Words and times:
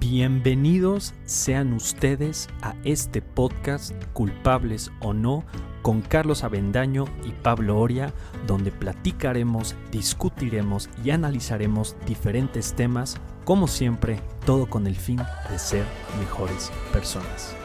Bienvenidos 0.00 1.12
sean 1.24 1.72
ustedes 1.72 2.48
a 2.62 2.76
este 2.84 3.20
podcast 3.20 3.92
Culpables 4.12 4.92
o 5.00 5.12
no 5.12 5.44
con 5.82 6.02
Carlos 6.02 6.44
Avendaño 6.44 7.06
y 7.24 7.32
Pablo 7.32 7.80
Oria, 7.80 8.14
donde 8.46 8.70
platicaremos, 8.70 9.74
discutiremos 9.90 10.88
y 11.04 11.10
analizaremos 11.10 11.96
diferentes 12.06 12.74
temas, 12.74 13.16
como 13.44 13.66
siempre, 13.66 14.20
todo 14.46 14.70
con 14.70 14.86
el 14.86 14.94
fin 14.94 15.20
de 15.50 15.58
ser 15.58 15.84
mejores 16.20 16.70
personas. 16.92 17.56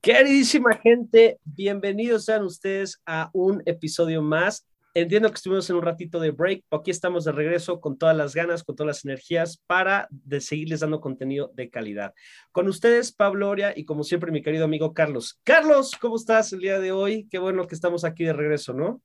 Queridísima 0.00 0.76
gente, 0.76 1.40
bienvenidos 1.44 2.24
sean 2.24 2.44
ustedes 2.44 3.02
a 3.04 3.30
un 3.32 3.64
episodio 3.66 4.22
más. 4.22 4.64
Entiendo 4.94 5.28
que 5.28 5.34
estuvimos 5.34 5.68
en 5.70 5.76
un 5.76 5.82
ratito 5.82 6.20
de 6.20 6.30
break, 6.30 6.62
pero 6.68 6.80
aquí 6.80 6.92
estamos 6.92 7.24
de 7.24 7.32
regreso 7.32 7.80
con 7.80 7.98
todas 7.98 8.16
las 8.16 8.32
ganas, 8.32 8.62
con 8.62 8.76
todas 8.76 8.86
las 8.86 9.04
energías 9.04 9.60
para 9.66 10.06
de 10.10 10.40
seguirles 10.40 10.80
dando 10.80 11.00
contenido 11.00 11.50
de 11.52 11.68
calidad. 11.68 12.14
Con 12.52 12.68
ustedes, 12.68 13.10
Pablo 13.10 13.48
Oria 13.48 13.72
y 13.76 13.84
como 13.84 14.04
siempre 14.04 14.30
mi 14.30 14.40
querido 14.40 14.66
amigo 14.66 14.94
Carlos. 14.94 15.40
Carlos, 15.42 15.96
¿cómo 16.00 16.14
estás 16.14 16.52
el 16.52 16.60
día 16.60 16.78
de 16.78 16.92
hoy? 16.92 17.26
Qué 17.28 17.40
bueno 17.40 17.66
que 17.66 17.74
estamos 17.74 18.04
aquí 18.04 18.22
de 18.22 18.34
regreso, 18.34 18.74
¿no? 18.74 19.02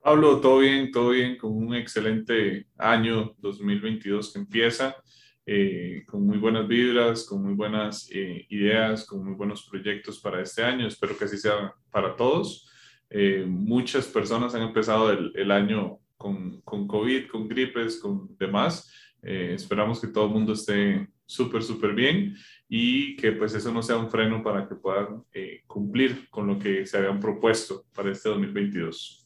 Pablo, 0.00 0.40
todo 0.40 0.58
bien, 0.58 0.90
todo 0.90 1.10
bien, 1.10 1.38
con 1.38 1.52
un 1.52 1.76
excelente 1.76 2.66
año 2.76 3.36
2022 3.38 4.32
que 4.32 4.40
empieza. 4.40 4.96
Eh, 5.44 6.04
con 6.06 6.24
muy 6.24 6.38
buenas 6.38 6.68
vibras, 6.68 7.24
con 7.24 7.42
muy 7.42 7.54
buenas 7.54 8.08
eh, 8.12 8.46
ideas, 8.48 9.04
con 9.04 9.24
muy 9.24 9.34
buenos 9.34 9.66
proyectos 9.68 10.20
para 10.20 10.40
este 10.40 10.62
año. 10.62 10.86
Espero 10.86 11.16
que 11.16 11.24
así 11.24 11.36
sea 11.36 11.74
para 11.90 12.14
todos. 12.14 12.68
Eh, 13.10 13.44
muchas 13.46 14.06
personas 14.06 14.54
han 14.54 14.62
empezado 14.62 15.10
el, 15.10 15.32
el 15.34 15.50
año 15.50 15.98
con, 16.16 16.60
con, 16.62 16.86
COVID, 16.86 17.26
con 17.26 17.48
gripes, 17.48 17.98
con 17.98 18.36
demás. 18.38 18.90
esperamos 19.22 20.00
que 20.00 20.08
todo 20.08 20.26
el 20.26 20.32
mundo 20.32 20.52
esté 20.52 21.08
súper, 21.26 21.62
súper 21.62 21.94
bien 21.94 22.34
y 22.68 23.16
que 23.16 23.32
pues 23.32 23.54
eso 23.54 23.72
no 23.72 23.82
sea 23.82 23.96
un 23.96 24.10
freno 24.10 24.42
para 24.42 24.68
que 24.68 24.74
puedan 24.74 25.24
cumplir 25.66 26.28
con 26.30 26.46
lo 26.46 26.58
que 26.58 26.86
se 26.86 26.98
habían 26.98 27.20
propuesto 27.20 27.84
para 27.94 28.10
este 28.10 28.28
2022. 28.28 29.21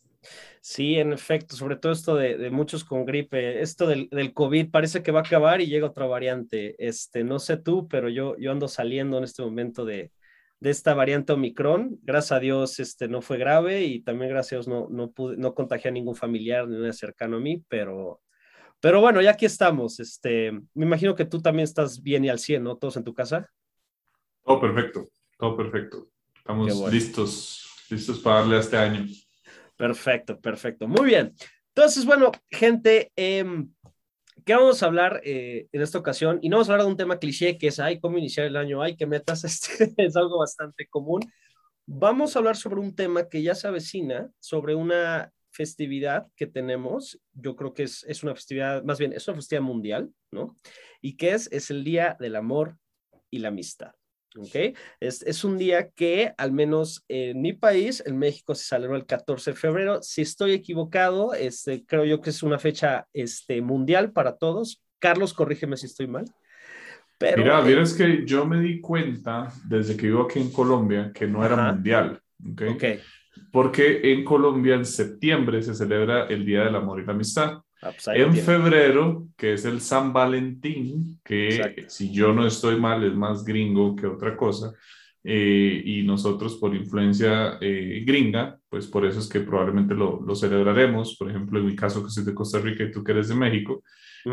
Sí, 0.68 0.96
en 0.96 1.12
efecto, 1.12 1.54
sobre 1.54 1.76
todo 1.76 1.92
esto 1.92 2.16
de, 2.16 2.50
muchos 2.50 2.82
con 2.82 3.04
gripe, 3.04 3.62
esto 3.62 3.86
del, 3.86 4.08
del, 4.10 4.34
COVID 4.34 4.72
parece 4.72 5.00
que 5.00 5.12
va 5.12 5.20
a 5.20 5.22
acabar 5.22 5.60
y 5.60 5.68
llega 5.68 5.86
otra 5.86 6.06
variante. 6.06 6.74
Este, 6.84 7.22
no 7.22 7.38
sé 7.38 7.56
tú, 7.56 7.86
pero 7.86 8.08
yo, 8.08 8.36
yo 8.36 8.50
ando 8.50 8.66
saliendo 8.66 9.16
en 9.18 9.22
este 9.22 9.44
momento 9.44 9.84
de, 9.84 10.10
de 10.58 10.70
esta 10.70 10.92
variante 10.94 11.32
Omicron. 11.32 12.00
Gracias 12.02 12.32
a 12.32 12.40
Dios 12.40 12.80
este, 12.80 13.06
no 13.06 13.22
fue 13.22 13.38
grave 13.38 13.84
y 13.84 14.00
también 14.00 14.28
gracias 14.28 14.54
a 14.54 14.56
Dios 14.56 14.66
no, 14.66 14.88
no, 14.90 15.12
pude, 15.12 15.36
no 15.36 15.54
contagié 15.54 15.90
a 15.90 15.92
ningún 15.92 16.16
familiar 16.16 16.66
ni 16.66 16.76
nadie 16.76 16.94
cercano 16.94 17.36
a 17.36 17.40
mí, 17.40 17.62
pero, 17.68 18.20
pero 18.80 19.00
bueno, 19.00 19.22
ya 19.22 19.30
aquí 19.30 19.46
estamos. 19.46 20.00
Este, 20.00 20.50
me 20.50 20.84
imagino 20.84 21.14
que 21.14 21.26
tú 21.26 21.40
también 21.40 21.62
estás 21.62 22.02
bien 22.02 22.24
y 22.24 22.28
al 22.28 22.40
100, 22.40 22.64
¿no? 22.64 22.76
Todos 22.76 22.96
en 22.96 23.04
tu 23.04 23.14
casa. 23.14 23.48
Todo 24.44 24.60
perfecto, 24.60 25.06
todo 25.38 25.56
perfecto. 25.56 26.08
Estamos 26.34 26.92
listos, 26.92 27.70
listos 27.88 28.18
para 28.18 28.40
darle 28.40 28.56
a 28.56 28.60
este 28.60 28.76
año. 28.76 29.06
Perfecto, 29.76 30.40
perfecto. 30.40 30.88
Muy 30.88 31.06
bien. 31.06 31.34
Entonces, 31.74 32.06
bueno, 32.06 32.32
gente, 32.50 33.12
eh, 33.16 33.44
¿qué 34.44 34.54
vamos 34.54 34.82
a 34.82 34.86
hablar 34.86 35.20
eh, 35.24 35.68
en 35.72 35.82
esta 35.82 35.98
ocasión? 35.98 36.38
Y 36.40 36.48
no 36.48 36.56
vamos 36.56 36.68
a 36.68 36.72
hablar 36.72 36.86
de 36.86 36.92
un 36.92 36.96
tema 36.96 37.18
cliché 37.18 37.58
que 37.58 37.68
es, 37.68 37.78
ay, 37.78 38.00
cómo 38.00 38.16
iniciar 38.16 38.46
el 38.46 38.56
año, 38.56 38.80
ay, 38.80 38.96
qué 38.96 39.06
metas, 39.06 39.44
este, 39.44 39.92
es 39.96 40.16
algo 40.16 40.38
bastante 40.38 40.86
común. 40.88 41.20
Vamos 41.86 42.34
a 42.34 42.38
hablar 42.38 42.56
sobre 42.56 42.80
un 42.80 42.94
tema 42.94 43.28
que 43.28 43.42
ya 43.42 43.54
se 43.54 43.68
avecina, 43.68 44.30
sobre 44.40 44.74
una 44.74 45.32
festividad 45.50 46.26
que 46.36 46.46
tenemos, 46.46 47.20
yo 47.32 47.56
creo 47.56 47.72
que 47.72 47.84
es, 47.84 48.04
es 48.04 48.22
una 48.22 48.34
festividad, 48.34 48.82
más 48.82 48.98
bien, 48.98 49.12
es 49.12 49.26
una 49.26 49.36
festividad 49.36 49.62
mundial, 49.62 50.10
¿no? 50.30 50.58
Y 51.00 51.16
que 51.16 51.32
es, 51.32 51.48
es 51.50 51.70
el 51.70 51.82
Día 51.82 52.16
del 52.20 52.36
Amor 52.36 52.76
y 53.30 53.38
la 53.38 53.48
Amistad. 53.48 53.92
¿Ok? 54.38 54.76
Es, 55.00 55.22
es, 55.22 55.44
un 55.44 55.58
día 55.58 55.90
que, 55.90 56.32
al 56.36 56.52
menos 56.52 57.04
en 57.08 57.40
mi 57.40 57.52
país, 57.52 58.02
en 58.06 58.18
México, 58.18 58.54
se 58.54 58.64
celebró 58.64 58.96
el 58.96 59.06
14 59.06 59.52
de 59.52 59.56
febrero. 59.56 60.02
Si 60.02 60.22
estoy 60.22 60.52
equivocado, 60.52 61.34
este, 61.34 61.84
creo 61.84 62.04
yo 62.04 62.20
que 62.20 62.30
es 62.30 62.42
una 62.42 62.58
fecha 62.58 63.06
este, 63.12 63.60
mundial 63.62 64.12
para 64.12 64.36
todos. 64.36 64.82
Carlos, 64.98 65.34
corrígeme 65.34 65.76
si 65.76 65.86
estoy 65.86 66.06
mal. 66.06 66.24
Pero, 67.18 67.42
Mira, 67.42 67.82
es 67.82 67.94
que 67.94 68.26
yo 68.26 68.44
me 68.46 68.60
di 68.60 68.80
cuenta 68.80 69.48
desde 69.64 69.96
que 69.96 70.06
vivo 70.06 70.22
aquí 70.22 70.38
en 70.38 70.50
Colombia 70.50 71.12
que 71.14 71.26
no 71.26 71.44
era 71.44 71.72
mundial, 71.72 72.20
¿ok? 72.52 72.62
okay. 72.74 73.00
Porque 73.50 74.12
en 74.12 74.24
Colombia 74.24 74.74
en 74.74 74.84
septiembre 74.84 75.62
se 75.62 75.74
celebra 75.74 76.26
el 76.26 76.44
Día 76.44 76.64
del 76.64 76.76
Amor 76.76 77.00
y 77.00 77.06
la 77.06 77.12
Amistad. 77.12 77.62
Ah, 77.82 77.92
pues 77.92 78.08
en 78.08 78.34
febrero, 78.34 79.28
que 79.36 79.52
es 79.52 79.64
el 79.64 79.80
San 79.80 80.12
Valentín, 80.12 81.20
que 81.22 81.84
si 81.88 82.10
yo 82.10 82.32
no 82.32 82.46
estoy 82.46 82.80
mal 82.80 83.04
es 83.04 83.14
más 83.14 83.44
gringo 83.44 83.94
que 83.94 84.06
otra 84.06 84.36
cosa, 84.36 84.72
eh, 85.28 85.82
y 85.84 86.02
nosotros 86.04 86.54
por 86.54 86.74
influencia 86.74 87.58
eh, 87.60 88.04
gringa, 88.06 88.58
pues 88.68 88.86
por 88.86 89.04
eso 89.04 89.18
es 89.18 89.28
que 89.28 89.40
probablemente 89.40 89.92
lo, 89.92 90.20
lo, 90.24 90.36
celebraremos, 90.36 91.16
por 91.16 91.28
ejemplo, 91.28 91.58
en 91.58 91.66
mi 91.66 91.74
caso 91.74 92.04
que 92.04 92.10
soy 92.10 92.24
de 92.24 92.32
Costa 92.32 92.60
Rica 92.60 92.84
y 92.84 92.92
tú 92.92 93.02
que 93.02 93.10
eres 93.10 93.28
de 93.28 93.34
México, 93.34 93.82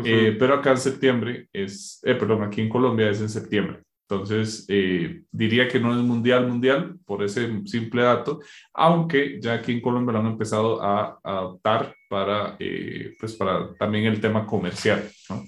eh, 0.04 0.36
pero 0.38 0.54
acá 0.54 0.70
en 0.70 0.78
septiembre 0.78 1.48
es, 1.52 2.00
perdón, 2.02 2.44
aquí 2.44 2.60
en 2.60 2.68
Colombia 2.68 3.10
es 3.10 3.20
en 3.20 3.28
septiembre. 3.28 3.80
Entonces, 4.14 4.66
eh, 4.68 5.22
diría 5.30 5.68
que 5.68 5.80
no 5.80 5.92
es 5.92 6.02
mundial, 6.02 6.46
mundial, 6.46 6.98
por 7.04 7.22
ese 7.22 7.48
simple 7.66 8.02
dato, 8.02 8.40
aunque 8.72 9.40
ya 9.40 9.54
aquí 9.54 9.72
en 9.72 9.80
Colombia 9.80 10.12
lo 10.12 10.20
han 10.20 10.26
empezado 10.26 10.82
a, 10.82 11.18
adaptar 11.22 11.94
para, 12.08 12.56
eh, 12.58 13.14
pues 13.18 13.34
para 13.34 13.74
también 13.74 14.06
el 14.06 14.20
tema 14.20 14.46
comercial. 14.46 15.08
¿no? 15.28 15.44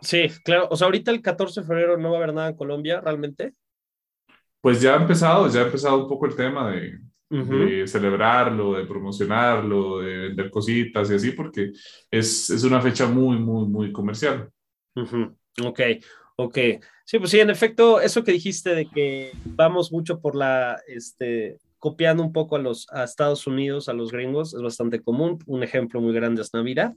Sí, 0.00 0.28
claro. 0.44 0.68
O 0.70 0.76
sea, 0.76 0.86
ahorita 0.86 1.10
el 1.10 1.22
14 1.22 1.60
de 1.60 1.66
febrero 1.66 1.96
no 1.96 2.10
va 2.10 2.16
a 2.16 2.22
haber 2.22 2.34
nada 2.34 2.48
en 2.48 2.56
Colombia, 2.56 3.00
¿realmente? 3.00 3.52
Pues 4.60 4.80
ya 4.80 4.94
ha 4.94 5.00
empezado, 5.00 5.48
ya 5.48 5.60
ha 5.60 5.66
empezado 5.66 6.02
un 6.02 6.08
poco 6.08 6.26
el 6.26 6.36
tema 6.36 6.70
de, 6.70 6.98
de 7.28 7.86
celebrarlo, 7.86 8.74
de 8.74 8.86
promocionarlo, 8.86 10.00
de 10.00 10.16
vender 10.18 10.50
cositas 10.50 11.10
y 11.10 11.14
así, 11.14 11.32
porque 11.32 11.72
es, 12.10 12.50
es 12.50 12.64
una 12.64 12.80
fecha 12.80 13.06
muy, 13.06 13.38
muy, 13.38 13.66
muy 13.66 13.92
comercial. 13.92 14.50
Ok, 15.64 15.80
ok. 16.36 16.58
Sí, 17.04 17.18
pues 17.18 17.30
sí, 17.30 17.40
en 17.40 17.50
efecto, 17.50 18.00
eso 18.00 18.24
que 18.24 18.32
dijiste 18.32 18.74
de 18.74 18.88
que 18.88 19.32
vamos 19.44 19.92
mucho 19.92 20.20
por 20.20 20.34
la, 20.34 20.80
este, 20.88 21.58
copiando 21.78 22.22
un 22.22 22.32
poco 22.32 22.56
a 22.56 22.58
los 22.58 22.88
a 22.90 23.04
Estados 23.04 23.46
Unidos, 23.46 23.88
a 23.88 23.92
los 23.92 24.10
gringos, 24.10 24.54
es 24.54 24.62
bastante 24.62 25.02
común. 25.02 25.38
Un 25.46 25.62
ejemplo 25.62 26.00
muy 26.00 26.12
grande 26.14 26.42
es 26.42 26.52
Navidad, 26.52 26.94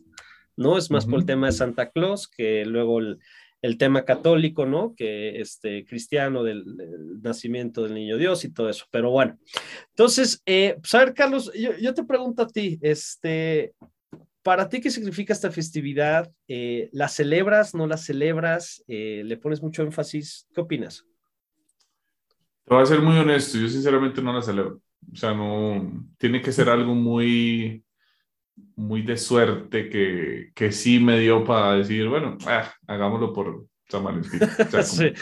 ¿no? 0.56 0.78
Es 0.78 0.90
más 0.90 1.06
por 1.06 1.20
el 1.20 1.26
tema 1.26 1.48
de 1.48 1.54
Santa 1.54 1.90
Claus 1.90 2.28
que 2.28 2.66
luego 2.66 3.00
el, 3.00 3.20
el 3.62 3.78
tema 3.78 4.06
católico, 4.06 4.66
¿no? 4.66 4.96
Que 4.96 5.40
este 5.42 5.86
cristiano 5.86 6.44
del, 6.44 6.64
nacimiento 7.22 7.84
del 7.84 7.94
niño 7.94 8.18
Dios 8.18 8.46
y 8.46 8.54
todo 8.54 8.70
eso. 8.70 8.86
Pero 8.92 9.12
bueno, 9.12 9.38
entonces, 9.90 10.42
eh, 10.46 10.78
pues 10.80 10.94
a 10.96 11.00
ver, 11.00 11.14
Carlos, 11.14 11.52
yo, 11.54 11.72
yo, 11.78 11.94
te 11.94 12.04
pregunto 12.04 12.44
a 12.44 12.48
ti, 12.48 12.80
este, 12.82 13.74
para 14.44 14.70
ti, 14.70 14.80
¿qué 14.80 14.90
significa 14.90 15.34
esta 15.34 15.52
festividad? 15.52 16.32
Eh, 16.48 16.90
¿La 16.92 17.08
celebras, 17.08 17.76
no 17.76 17.88
la 17.88 17.98
celebras? 17.98 18.84
Eh, 18.88 19.24
¿Le 19.26 19.38
pones 19.38 19.62
mucho 19.62 19.84
énfasis? 19.84 20.48
¿Qué 20.54 20.62
opinas? 20.62 21.06
Te 22.66 22.74
voy 22.74 22.84
a 22.84 22.86
ser 22.86 23.02
muy 23.02 23.18
honesto, 23.18 23.58
yo 23.58 23.68
sinceramente 23.68 24.22
no 24.22 24.32
la 24.32 24.42
celebro. 24.42 24.82
O 25.12 25.16
sea, 25.16 25.34
no, 25.34 26.06
tiene 26.18 26.42
que 26.42 26.52
ser 26.52 26.70
algo 26.70 26.94
muy, 26.94 27.84
muy 28.76 29.02
de 29.02 29.18
suerte 29.18 29.90
que, 29.90 30.52
que 30.54 30.72
sí 30.72 31.00
me 31.00 31.20
dio 31.20 31.44
para 31.44 31.74
decir, 31.74 32.08
bueno, 32.08 32.38
ah, 32.46 32.72
hagámoslo 32.88 33.34
por 33.34 33.66
San 33.88 34.04
Valentín. 34.04 34.40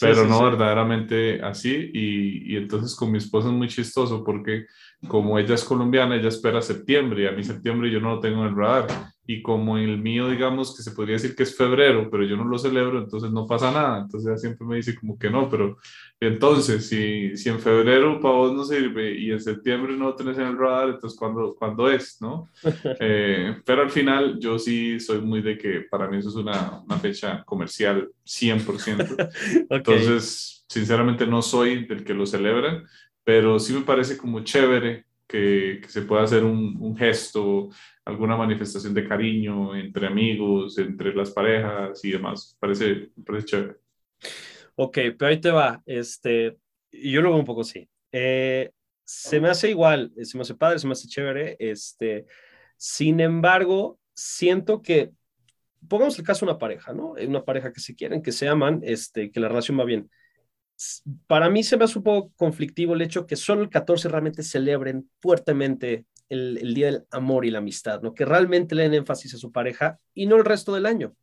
pero 0.00 0.26
no 0.26 0.44
verdaderamente 0.44 1.42
así. 1.42 1.90
Y, 1.92 2.54
y 2.54 2.56
entonces 2.56 2.96
con 2.96 3.12
mi 3.12 3.18
esposa 3.18 3.48
es 3.48 3.54
muy 3.54 3.68
chistoso 3.68 4.24
porque 4.24 4.66
como 5.08 5.38
ella 5.38 5.54
es 5.54 5.64
colombiana, 5.64 6.16
ella 6.16 6.28
espera 6.28 6.62
septiembre 6.62 7.22
y 7.22 7.26
a 7.26 7.32
mí 7.32 7.44
septiembre 7.44 7.90
yo 7.90 8.00
no 8.00 8.16
lo 8.16 8.20
tengo 8.20 8.42
en 8.42 8.48
el 8.48 8.56
radar. 8.56 8.86
Y 9.26 9.40
como 9.40 9.78
el 9.78 9.98
mío, 9.98 10.28
digamos 10.28 10.76
que 10.76 10.82
se 10.82 10.90
podría 10.90 11.14
decir 11.14 11.34
que 11.34 11.44
es 11.44 11.56
febrero, 11.56 12.10
pero 12.10 12.24
yo 12.24 12.36
no 12.36 12.44
lo 12.44 12.58
celebro, 12.58 12.98
entonces 12.98 13.30
no 13.30 13.46
pasa 13.46 13.72
nada. 13.72 14.00
Entonces 14.00 14.28
ella 14.28 14.36
siempre 14.36 14.66
me 14.66 14.76
dice 14.76 14.94
como 14.94 15.18
que 15.18 15.30
no, 15.30 15.48
pero 15.48 15.78
entonces 16.20 16.86
si, 16.86 17.34
si 17.34 17.48
en 17.48 17.58
febrero 17.58 18.20
para 18.20 18.34
vos 18.34 18.52
no 18.52 18.64
sirve 18.64 19.18
y 19.18 19.30
en 19.30 19.40
septiembre 19.40 19.96
no 19.96 20.08
lo 20.08 20.14
tenés 20.14 20.36
en 20.36 20.48
el 20.48 20.58
radar, 20.58 20.90
entonces 20.90 21.18
¿cuándo, 21.18 21.54
¿cuándo 21.58 21.90
es? 21.90 22.18
¿no? 22.20 22.48
Eh, 23.00 23.56
pero 23.64 23.82
al 23.82 23.90
final 23.90 24.38
yo 24.38 24.58
sí 24.58 25.00
soy 25.00 25.20
muy 25.20 25.40
de 25.40 25.56
que 25.56 25.86
para 25.90 26.08
mí 26.08 26.18
eso 26.18 26.28
es 26.28 26.34
una, 26.36 26.82
una 26.86 26.98
fecha 26.98 27.42
comercial 27.44 28.10
100%. 28.24 29.66
Entonces, 29.70 30.64
sinceramente 30.68 31.26
no 31.26 31.42
soy 31.42 31.86
del 31.86 32.04
que 32.04 32.14
lo 32.14 32.26
celebra 32.26 32.82
pero 33.24 33.58
sí 33.58 33.72
me 33.72 33.80
parece 33.80 34.16
como 34.16 34.44
chévere 34.44 35.06
que, 35.26 35.80
se 35.88 36.02
pueda 36.02 36.22
hacer 36.22 36.44
un, 36.44 36.76
un, 36.78 36.96
gesto, 36.96 37.70
alguna 38.04 38.36
manifestación 38.36 38.92
de 38.94 39.08
cariño 39.08 39.74
entre 39.74 40.06
amigos, 40.06 40.78
entre 40.78 41.14
las 41.14 41.30
parejas 41.30 42.04
y 42.04 42.12
demás. 42.12 42.56
Parece, 42.60 43.10
parece 43.26 43.46
chévere. 43.46 43.76
Ok, 44.76 44.98
pero 45.18 45.26
ahí 45.26 45.40
te 45.40 45.50
va. 45.50 45.82
Este, 45.86 46.56
yo 46.92 47.22
lo 47.22 47.30
veo 47.30 47.38
un 47.38 47.46
poco 47.46 47.62
así. 47.62 47.88
Eh, 48.12 48.70
se 49.02 49.40
me 49.40 49.48
hace 49.48 49.70
igual, 49.70 50.12
se 50.22 50.36
me 50.36 50.42
hace 50.42 50.54
padre, 50.54 50.78
se 50.78 50.86
me 50.86 50.92
hace 50.92 51.08
chévere. 51.08 51.56
Este, 51.58 52.26
sin 52.76 53.20
embargo, 53.20 53.98
siento 54.14 54.82
que, 54.82 55.10
pongamos 55.88 56.18
el 56.18 56.24
caso 56.24 56.44
de 56.44 56.52
una 56.52 56.58
pareja, 56.58 56.92
¿no? 56.92 57.12
Una 57.12 57.44
pareja 57.44 57.72
que 57.72 57.80
se 57.80 57.94
quieren, 57.94 58.22
que 58.22 58.32
se 58.32 58.48
aman, 58.48 58.80
este, 58.84 59.30
que 59.30 59.40
la 59.40 59.48
relación 59.48 59.78
va 59.78 59.84
bien 59.84 60.10
para 61.26 61.50
mí 61.50 61.62
se 61.62 61.76
me 61.76 61.84
hace 61.84 61.98
un 61.98 62.04
poco 62.04 62.32
conflictivo 62.36 62.94
el 62.94 63.02
hecho 63.02 63.26
que 63.26 63.36
solo 63.36 63.62
el 63.62 63.70
14 63.70 64.08
realmente 64.08 64.42
celebren 64.42 65.08
fuertemente 65.20 66.06
el, 66.28 66.74
Día 66.74 66.86
del 66.86 67.06
Amor 67.10 67.44
y 67.44 67.50
la 67.50 67.58
Amistad, 67.58 68.02
¿no? 68.02 68.14
Que 68.14 68.24
realmente 68.24 68.74
le 68.74 68.84
den 68.84 68.94
énfasis 68.94 69.34
a 69.34 69.38
su 69.38 69.52
pareja 69.52 69.98
y 70.14 70.26
no 70.26 70.36
el 70.36 70.44
resto 70.44 70.74
del 70.74 70.86
año. 70.86 71.14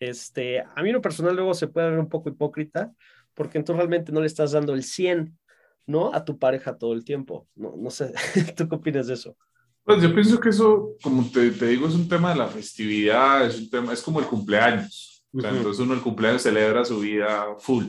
Este, 0.00 0.60
a 0.60 0.82
mí 0.82 0.88
en 0.88 0.94
lo 0.94 1.02
personal 1.02 1.34
luego 1.34 1.54
se 1.54 1.68
puede 1.68 1.90
ver 1.90 1.98
un 1.98 2.08
poco 2.08 2.28
hipócrita 2.28 2.92
porque 3.34 3.58
entonces 3.58 3.78
realmente 3.78 4.12
no 4.12 4.20
le 4.20 4.26
estás 4.26 4.52
dando 4.52 4.74
el 4.74 4.82
100, 4.82 5.38
¿no? 5.86 6.12
A 6.12 6.24
tu 6.24 6.38
pareja 6.38 6.76
todo 6.76 6.92
el 6.94 7.04
tiempo. 7.04 7.46
No, 7.54 7.74
no 7.76 7.90
sé, 7.90 8.12
¿tú 8.56 8.68
qué 8.68 8.74
opinas 8.74 9.06
de 9.06 9.14
eso? 9.14 9.36
Pues 9.84 10.02
yo 10.02 10.12
pienso 10.12 10.38
que 10.38 10.50
eso, 10.50 10.96
como 11.02 11.30
te, 11.30 11.50
te 11.52 11.66
digo, 11.66 11.88
es 11.88 11.94
un 11.94 12.08
tema 12.08 12.30
de 12.30 12.36
la 12.36 12.48
festividad, 12.48 13.46
es 13.46 13.58
un 13.58 13.70
tema, 13.70 13.92
es 13.92 14.02
como 14.02 14.20
el 14.20 14.26
cumpleaños. 14.26 15.24
O 15.32 15.40
sea, 15.40 15.50
Entonces 15.50 15.80
uno 15.80 15.94
el 15.94 16.00
cumpleaños 16.00 16.42
celebra 16.42 16.84
su 16.84 17.00
vida 17.00 17.46
full 17.58 17.86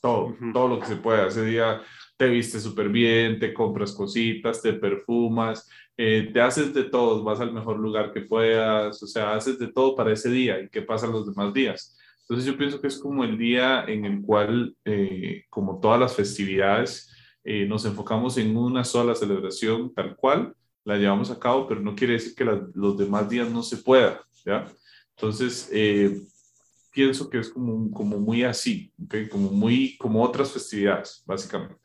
todo, 0.00 0.36
todo 0.52 0.68
lo 0.68 0.80
que 0.80 0.86
se 0.86 0.96
pueda. 0.96 1.26
Ese 1.28 1.44
día 1.44 1.80
te 2.16 2.28
vistes 2.28 2.62
súper 2.62 2.88
bien, 2.88 3.38
te 3.38 3.54
compras 3.54 3.92
cositas, 3.92 4.60
te 4.60 4.72
perfumas, 4.72 5.68
eh, 5.96 6.30
te 6.32 6.40
haces 6.40 6.74
de 6.74 6.84
todo, 6.84 7.22
vas 7.22 7.40
al 7.40 7.52
mejor 7.52 7.78
lugar 7.78 8.12
que 8.12 8.22
puedas, 8.22 9.02
o 9.02 9.06
sea, 9.06 9.34
haces 9.34 9.58
de 9.58 9.72
todo 9.72 9.94
para 9.94 10.12
ese 10.12 10.30
día 10.30 10.60
y 10.60 10.68
qué 10.68 10.82
pasa 10.82 11.06
los 11.06 11.26
demás 11.26 11.54
días. 11.54 11.96
Entonces 12.22 12.44
yo 12.44 12.58
pienso 12.58 12.80
que 12.80 12.88
es 12.88 12.98
como 12.98 13.24
el 13.24 13.38
día 13.38 13.84
en 13.86 14.04
el 14.04 14.20
cual, 14.20 14.76
eh, 14.84 15.44
como 15.48 15.80
todas 15.80 15.98
las 15.98 16.14
festividades, 16.14 17.14
eh, 17.44 17.66
nos 17.66 17.84
enfocamos 17.84 18.36
en 18.36 18.56
una 18.56 18.84
sola 18.84 19.14
celebración 19.14 19.94
tal 19.94 20.16
cual, 20.16 20.54
la 20.84 20.96
llevamos 20.96 21.30
a 21.30 21.38
cabo, 21.38 21.66
pero 21.68 21.80
no 21.80 21.94
quiere 21.94 22.14
decir 22.14 22.34
que 22.34 22.44
los 22.44 22.98
demás 22.98 23.28
días 23.28 23.50
no 23.50 23.62
se 23.62 23.78
pueda, 23.78 24.20
¿ya? 24.44 24.66
Entonces, 25.16 25.70
pienso 26.98 27.30
que 27.30 27.38
es 27.38 27.50
como, 27.50 27.88
como 27.92 28.18
muy 28.18 28.42
así, 28.42 28.92
¿okay? 29.04 29.28
como 29.28 29.50
muy 29.52 29.96
como 29.98 30.20
otras 30.20 30.50
festividades, 30.50 31.22
básicamente. 31.24 31.76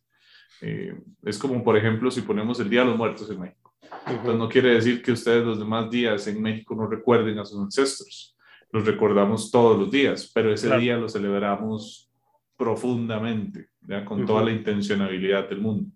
Eh, 0.60 0.96
es 1.22 1.38
como, 1.38 1.64
por 1.64 1.78
ejemplo, 1.78 2.10
si 2.10 2.22
ponemos 2.22 2.60
el 2.60 2.68
Día 2.68 2.80
de 2.80 2.88
los 2.88 2.98
Muertos 2.98 3.30
en 3.30 3.40
México. 3.40 3.76
Entonces, 4.08 4.40
no 4.40 4.50
quiere 4.50 4.74
decir 4.74 5.04
que 5.04 5.12
ustedes 5.12 5.46
los 5.46 5.60
demás 5.60 5.92
días 5.92 6.26
en 6.26 6.42
México 6.42 6.74
no 6.74 6.88
recuerden 6.88 7.38
a 7.38 7.46
sus 7.46 7.62
ancestros. 7.62 8.36
Los 8.72 8.88
recordamos 8.88 9.52
todos 9.52 9.78
los 9.78 9.92
días, 9.92 10.32
pero 10.34 10.52
ese 10.52 10.76
día 10.80 10.98
lo 10.98 11.08
celebramos 11.08 12.10
profundamente, 12.58 13.68
¿ya? 13.82 14.04
con 14.04 14.26
toda 14.26 14.44
la 14.44 14.52
intencionalidad 14.52 15.48
del 15.48 15.62
mundo. 15.62 15.92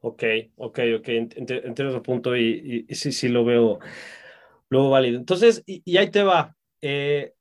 Ok, 0.00 0.24
ok, 0.56 0.80
ok, 0.98 1.08
entiendo 1.08 1.94
el 1.94 2.02
punto 2.02 2.36
y, 2.36 2.84
sí, 2.90 3.12
sí 3.12 3.28
lo 3.28 3.44
veo, 3.44 3.78
lo 4.70 4.90
válido. 4.90 5.20
Entonces, 5.20 5.62
y, 5.66 5.82
y 5.84 5.98
ahí 5.98 6.10
te 6.10 6.24
va. 6.24 6.52
Eh, 6.82 7.35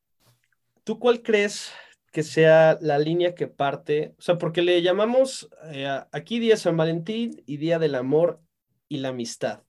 ¿Tú 0.86 1.00
cuál 1.00 1.24
crees 1.24 1.74
que 2.12 2.22
sea 2.22 2.78
la 2.80 3.00
línea 3.00 3.34
que 3.34 3.48
parte? 3.48 4.14
O 4.20 4.22
sea, 4.22 4.38
porque 4.38 4.62
le 4.62 4.84
llamamos 4.84 5.50
eh, 5.72 5.90
aquí 6.12 6.40
Día 6.40 6.58
San 6.58 6.78
Valentín 6.78 7.42
y 7.48 7.58
Día 7.58 7.80
del 7.80 7.96
Amor 7.96 8.40
y 8.88 8.98
la 8.98 9.10
Amistad. 9.10 9.64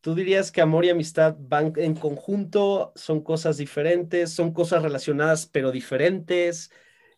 ¿Tú 0.00 0.14
dirías 0.14 0.52
que 0.52 0.60
amor 0.60 0.84
y 0.84 0.90
amistad 0.90 1.34
van 1.40 1.72
en 1.76 1.96
conjunto? 1.96 2.92
¿Son 2.94 3.22
cosas 3.22 3.56
diferentes? 3.56 4.32
¿Son 4.32 4.52
cosas 4.52 4.82
relacionadas 4.82 5.46
pero 5.46 5.72
diferentes? 5.72 6.70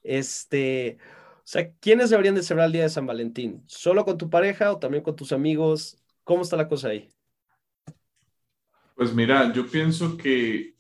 Este, 0.03 0.97
o 1.01 1.43
sea, 1.45 1.73
¿quiénes 1.81 2.09
deberían 2.09 2.37
de 2.37 2.43
celebrar 2.43 2.69
el 2.69 2.73
Día 2.73 2.83
de 2.85 2.89
San 2.89 3.05
Valentín? 3.05 3.65
¿Solo 3.67 4.05
con 4.07 4.17
tu 4.17 4.31
pareja 4.31 4.73
o 4.73 4.79
también 4.79 5.03
con 5.03 5.17
tus 5.17 5.33
amigos? 5.33 5.99
¿Cómo 6.25 6.43
está 6.43 6.57
la 6.57 6.69
cosa 6.69 6.89
ahí? 6.89 7.11
Pues 8.95 9.13
mira, 9.13 9.53
yo 9.53 9.69
pienso 9.69 10.17
que 10.17 10.76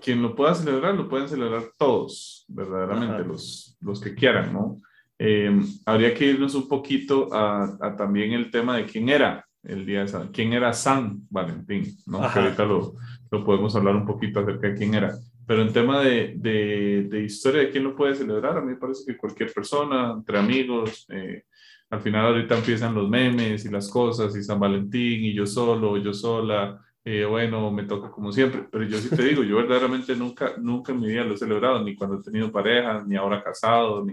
quien 0.00 0.22
lo 0.22 0.34
pueda 0.34 0.54
celebrar, 0.54 0.94
lo 0.94 1.08
pueden 1.08 1.28
celebrar 1.28 1.64
todos, 1.78 2.44
verdaderamente, 2.48 3.24
los, 3.24 3.76
los 3.80 4.00
que 4.00 4.14
quieran, 4.14 4.52
¿no? 4.52 4.80
Eh, 5.18 5.50
habría 5.86 6.12
que 6.14 6.26
irnos 6.26 6.54
un 6.54 6.68
poquito 6.68 7.32
a, 7.32 7.76
a, 7.80 7.96
también 7.96 8.32
el 8.32 8.50
tema 8.50 8.76
de 8.76 8.84
quién 8.84 9.08
era 9.08 9.46
el 9.62 9.84
día 9.84 10.00
de 10.00 10.08
San, 10.08 10.28
quién 10.28 10.52
era 10.52 10.72
San 10.72 11.20
Valentín, 11.30 11.96
¿no? 12.06 12.20
Que 12.32 12.38
ahorita 12.38 12.64
lo, 12.64 12.94
lo, 13.30 13.44
podemos 13.44 13.74
hablar 13.74 13.96
un 13.96 14.06
poquito 14.06 14.40
acerca 14.40 14.68
de 14.68 14.74
quién 14.74 14.94
era. 14.94 15.14
Pero 15.46 15.62
en 15.62 15.72
tema 15.72 16.00
de, 16.00 16.34
de, 16.36 17.06
de, 17.08 17.24
historia 17.24 17.62
de 17.62 17.70
quién 17.70 17.84
lo 17.84 17.96
puede 17.96 18.14
celebrar, 18.14 18.58
a 18.58 18.60
mí 18.60 18.72
me 18.72 18.76
parece 18.76 19.04
que 19.06 19.16
cualquier 19.16 19.52
persona, 19.52 20.12
entre 20.16 20.38
amigos, 20.38 21.06
eh, 21.08 21.44
al 21.90 22.00
final 22.00 22.26
ahorita 22.26 22.56
empiezan 22.58 22.94
los 22.94 23.08
memes 23.08 23.64
y 23.64 23.70
las 23.70 23.88
cosas, 23.88 24.36
y 24.36 24.42
San 24.42 24.58
Valentín, 24.58 25.24
y 25.24 25.34
yo 25.34 25.46
solo, 25.46 25.96
yo 25.98 26.12
sola, 26.12 26.80
eh, 27.08 27.24
bueno, 27.24 27.70
me 27.70 27.84
toca 27.84 28.10
como 28.10 28.32
siempre, 28.32 28.66
pero 28.68 28.82
yo 28.82 28.98
sí 28.98 29.08
te 29.08 29.22
digo, 29.22 29.44
yo 29.44 29.58
verdaderamente 29.58 30.16
nunca, 30.16 30.54
nunca 30.58 30.90
en 30.90 30.98
mi 30.98 31.06
vida 31.06 31.22
lo 31.22 31.34
he 31.34 31.38
celebrado, 31.38 31.80
ni 31.84 31.94
cuando 31.94 32.18
he 32.18 32.22
tenido 32.22 32.50
pareja, 32.50 33.04
ni 33.06 33.14
ahora 33.14 33.44
casado, 33.44 34.04
ni 34.04 34.12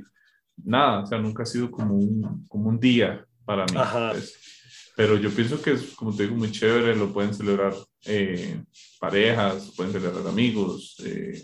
nada, 0.58 1.00
o 1.00 1.06
sea, 1.08 1.18
nunca 1.18 1.42
ha 1.42 1.48
sido 1.48 1.72
como 1.72 1.96
un, 1.96 2.46
como 2.48 2.70
un 2.70 2.80
día 2.80 3.26
para 3.46 3.66
mí. 3.66 3.80
Pues. 4.12 4.94
pero 4.96 5.18
yo 5.18 5.32
pienso 5.32 5.60
que 5.60 5.72
es, 5.72 5.96
como 5.96 6.16
te 6.16 6.22
digo, 6.22 6.36
muy 6.36 6.52
chévere, 6.52 6.96
lo 6.96 7.12
pueden 7.12 7.34
celebrar 7.34 7.74
eh, 8.06 8.62
parejas, 9.00 9.74
pueden 9.76 9.92
celebrar 9.92 10.28
amigos, 10.28 10.96
eh, 11.04 11.44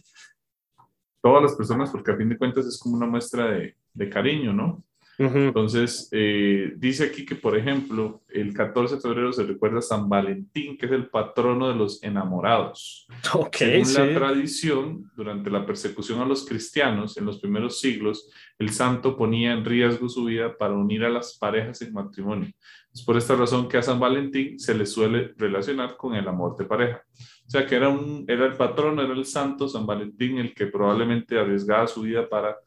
todas 1.19 1.41
las 1.41 1.55
personas, 1.55 1.89
porque 1.89 2.11
a 2.11 2.15
fin 2.15 2.29
de 2.29 2.37
cuentas 2.37 2.67
es 2.67 2.77
como 2.77 2.95
una 2.95 3.07
muestra 3.07 3.49
de, 3.49 3.75
de 3.91 4.07
cariño, 4.07 4.53
¿no? 4.53 4.83
Entonces, 5.21 6.07
eh, 6.13 6.71
dice 6.77 7.03
aquí 7.03 7.25
que, 7.25 7.35
por 7.35 7.57
ejemplo, 7.57 8.21
el 8.29 8.53
14 8.53 8.95
de 8.95 9.01
febrero 9.01 9.33
se 9.33 9.43
recuerda 9.43 9.79
a 9.79 9.81
San 9.81 10.07
Valentín, 10.07 10.77
que 10.77 10.85
es 10.85 10.91
el 10.93 11.09
patrono 11.09 11.67
de 11.67 11.75
los 11.75 12.01
enamorados. 12.03 13.05
Okay, 13.49 13.83
Según 13.83 14.13
la 14.13 14.19
tradición, 14.19 15.11
durante 15.15 15.49
la 15.49 15.65
persecución 15.65 16.21
a 16.21 16.25
los 16.25 16.45
cristianos 16.45 17.17
en 17.17 17.25
los 17.25 17.39
primeros 17.39 17.79
siglos, 17.79 18.31
el 18.57 18.69
santo 18.69 19.17
ponía 19.17 19.51
en 19.51 19.65
riesgo 19.65 20.07
su 20.07 20.25
vida 20.25 20.57
para 20.57 20.73
unir 20.73 21.03
a 21.03 21.09
las 21.09 21.37
parejas 21.37 21.81
en 21.81 21.93
matrimonio. 21.93 22.49
Es 22.93 23.03
por 23.03 23.17
esta 23.17 23.35
razón 23.35 23.67
que 23.67 23.77
a 23.77 23.83
San 23.83 23.99
Valentín 23.99 24.57
se 24.59 24.73
le 24.73 24.85
suele 24.85 25.33
relacionar 25.37 25.95
con 25.97 26.15
el 26.15 26.27
amor 26.27 26.55
de 26.57 26.65
pareja. 26.65 27.03
O 27.45 27.49
sea, 27.49 27.65
que 27.65 27.75
era, 27.75 27.89
un, 27.89 28.25
era 28.27 28.45
el 28.45 28.53
patrono, 28.53 29.01
era 29.01 29.13
el 29.13 29.25
santo 29.25 29.67
San 29.67 29.85
Valentín 29.85 30.37
el 30.37 30.53
que 30.53 30.67
probablemente 30.67 31.37
arriesgaba 31.37 31.87
su 31.87 32.01
vida 32.01 32.27
para 32.27 32.57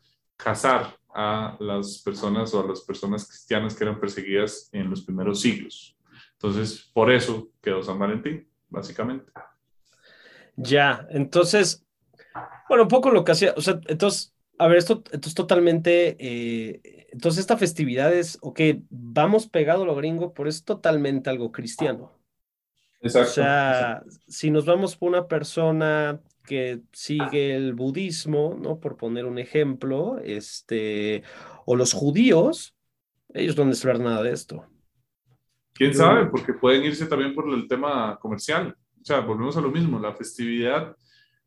casar 0.43 0.97
a 1.15 1.57
las 1.61 1.99
personas 1.99 2.53
o 2.55 2.65
a 2.65 2.69
las 2.69 2.81
personas 2.81 3.27
cristianas 3.27 3.75
que 3.75 3.85
eran 3.85 4.01
perseguidas 4.01 4.69
en 4.73 4.89
los 4.89 5.03
primeros 5.03 5.41
siglos. 5.41 5.97
Entonces, 6.33 6.91
por 6.93 7.13
eso 7.13 7.51
quedó 7.61 7.83
San 7.83 7.99
Valentín, 7.99 8.49
básicamente. 8.69 9.31
Ya, 10.57 11.07
entonces, 11.11 11.85
bueno, 12.69 12.85
un 12.85 12.89
poco 12.89 13.11
lo 13.11 13.25
que 13.25 13.33
hacía, 13.33 13.55
o 13.57 13.61
sea, 13.61 13.81
entonces, 13.87 14.35
a 14.59 14.67
ver, 14.67 14.79
esto, 14.79 15.03
esto 15.13 15.29
es 15.29 15.35
totalmente, 15.35 16.17
eh, 16.19 17.07
entonces 17.13 17.41
esta 17.41 17.57
festividad 17.57 18.13
es, 18.13 18.39
ok, 18.41 18.61
vamos 18.91 19.49
pegado 19.49 19.83
a 19.83 19.87
lo 19.87 19.95
gringo, 19.95 20.33
pero 20.35 20.49
es 20.49 20.65
totalmente 20.65 21.31
algo 21.31 21.53
cristiano. 21.53 22.13
Exacto. 23.01 23.31
O 23.31 23.33
sea, 23.35 24.03
si 24.29 24.51
nos 24.51 24.65
vamos 24.65 24.97
por 24.97 25.09
una 25.09 25.27
persona 25.27 26.21
que 26.45 26.81
sigue 26.93 27.55
el 27.55 27.75
budismo, 27.75 28.59
¿no? 28.61 28.81
Por 28.81 28.97
poner 28.97 29.25
un 29.25 29.39
ejemplo, 29.39 30.19
este, 30.19 31.23
o 31.65 31.77
los 31.77 31.93
judíos, 31.93 32.75
ellos 33.35 33.57
no 33.57 33.65
a 33.65 33.99
nada 33.99 34.23
de 34.23 34.33
esto. 34.33 34.65
¿Quién 35.73 35.95
sabe? 35.95 36.27
Porque 36.27 36.53
pueden 36.53 36.85
irse 36.85 37.07
también 37.07 37.35
por 37.35 37.49
el 37.49 37.67
tema 37.67 38.19
comercial. 38.21 38.77
O 39.01 39.05
sea, 39.05 39.21
volvemos 39.21 39.57
a 39.57 39.61
lo 39.61 39.71
mismo, 39.71 39.99
la 39.99 40.13
festividad 40.13 40.97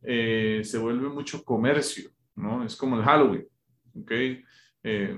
eh, 0.02 0.62
se 0.64 0.78
vuelve 0.78 1.10
mucho 1.10 1.44
comercio, 1.44 2.10
¿no? 2.36 2.64
Es 2.64 2.76
como 2.76 2.98
el 2.98 3.04
Halloween, 3.04 3.48
¿ok? 3.96 4.12
Eh, 4.84 5.16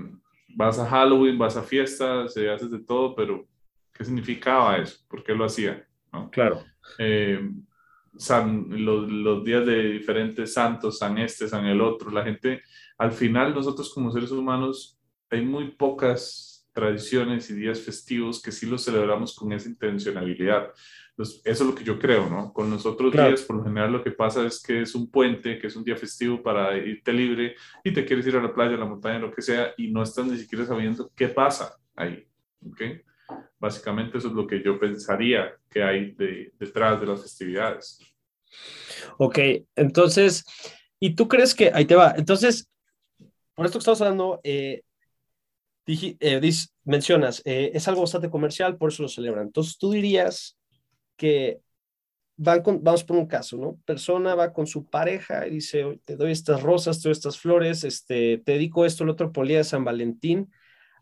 vas 0.49 0.79
a 0.79 0.85
Halloween, 0.85 1.37
vas 1.37 1.57
a 1.57 1.63
fiestas, 1.63 2.33
se 2.33 2.49
haces 2.49 2.71
de 2.71 2.79
todo, 2.79 3.15
pero 3.15 3.47
¿qué 3.93 4.03
significaba 4.03 4.77
eso? 4.77 4.99
¿Por 5.07 5.23
qué 5.23 5.33
lo 5.33 5.45
hacía? 5.45 5.87
¿no? 6.11 6.29
Claro. 6.31 6.63
Eh, 6.99 7.39
san, 8.17 8.67
los, 8.69 9.09
los, 9.09 9.43
días 9.43 9.65
de 9.65 9.91
diferentes 9.91 10.53
santos, 10.53 10.99
San 10.99 11.17
este, 11.17 11.47
San 11.47 11.65
el 11.65 11.81
otro. 11.81 12.11
La 12.11 12.23
gente, 12.23 12.61
al 12.97 13.11
final 13.11 13.53
nosotros 13.53 13.93
como 13.93 14.11
seres 14.11 14.31
humanos, 14.31 14.99
hay 15.29 15.45
muy 15.45 15.71
pocas 15.71 16.67
tradiciones 16.73 17.49
y 17.49 17.55
días 17.55 17.81
festivos 17.81 18.41
que 18.41 18.51
sí 18.51 18.67
los 18.67 18.85
celebramos 18.85 19.35
con 19.35 19.51
esa 19.51 19.67
intencionalidad. 19.67 20.71
eso 21.17 21.41
es 21.43 21.59
lo 21.61 21.73
que 21.73 21.83
yo 21.83 21.97
creo, 21.97 22.29
¿no? 22.29 22.53
Con 22.53 22.69
los 22.69 22.85
otros 22.85 23.11
días, 23.11 23.41
por 23.41 23.57
lo 23.57 23.63
general, 23.63 23.91
lo 23.91 24.03
que 24.03 24.11
pasa 24.11 24.45
es 24.45 24.61
que 24.61 24.81
es 24.81 24.93
un 24.93 25.09
puente, 25.09 25.57
que 25.57 25.67
es 25.67 25.75
un 25.75 25.83
día 25.83 25.95
festivo 25.95 26.41
para 26.43 26.77
irte 26.77 27.11
libre 27.11 27.55
y 27.83 27.91
te 27.91 28.05
quieres 28.05 28.27
ir 28.27 28.35
a 28.35 28.43
la 28.43 28.53
playa, 28.53 28.75
a 28.75 28.79
la 28.79 28.85
montaña, 28.85 29.17
lo 29.17 29.31
que 29.31 29.41
sea, 29.41 29.73
y 29.75 29.91
no 29.91 30.03
estás 30.03 30.27
ni 30.27 30.37
siquiera 30.37 30.65
sabiendo 30.65 31.11
qué 31.15 31.27
pasa 31.29 31.75
ahí, 31.95 32.27
¿ok? 32.63 32.81
Básicamente 33.59 34.17
eso 34.17 34.27
es 34.27 34.33
lo 34.33 34.45
que 34.45 34.61
yo 34.63 34.79
pensaría 34.79 35.55
que 35.69 35.83
hay 35.83 36.15
detrás 36.59 37.01
de 37.01 37.07
las 37.07 37.21
festividades. 37.21 37.99
Ok, 39.17 39.39
entonces, 39.75 40.45
¿y 40.99 41.15
tú 41.15 41.27
crees 41.27 41.55
que, 41.55 41.71
ahí 41.73 41.85
te 41.85 41.95
va, 41.95 42.13
entonces, 42.17 42.69
por 43.55 43.65
esto 43.65 43.79
que 43.79 43.81
estamos 43.81 44.01
hablando, 44.01 44.39
eh, 44.43 44.83
eh 45.87 46.51
mencionas, 46.83 47.41
eh, 47.45 47.71
es 47.73 47.87
algo 47.87 48.01
bastante 48.01 48.29
comercial, 48.29 48.77
por 48.77 48.91
eso 48.91 49.03
lo 49.03 49.09
celebran. 49.09 49.47
Entonces, 49.47 49.77
tú 49.77 49.91
dirías 49.91 50.57
que 51.15 51.59
van 52.37 52.61
vamos 52.63 53.03
por 53.03 53.17
un 53.17 53.25
caso, 53.25 53.57
¿no? 53.57 53.79
Persona 53.85 54.35
va 54.35 54.53
con 54.53 54.67
su 54.67 54.85
pareja 54.85 55.47
y 55.47 55.51
dice, 55.51 55.99
te 56.05 56.15
doy 56.15 56.31
estas 56.31 56.61
rosas, 56.61 57.01
te 57.01 57.09
doy 57.09 57.13
estas 57.13 57.39
flores, 57.39 57.83
este, 57.83 58.37
te 58.37 58.53
dedico 58.53 58.85
esto, 58.85 59.03
el 59.03 59.09
otro 59.09 59.31
día 59.43 59.57
de 59.57 59.63
San 59.63 59.83
Valentín. 59.83 60.51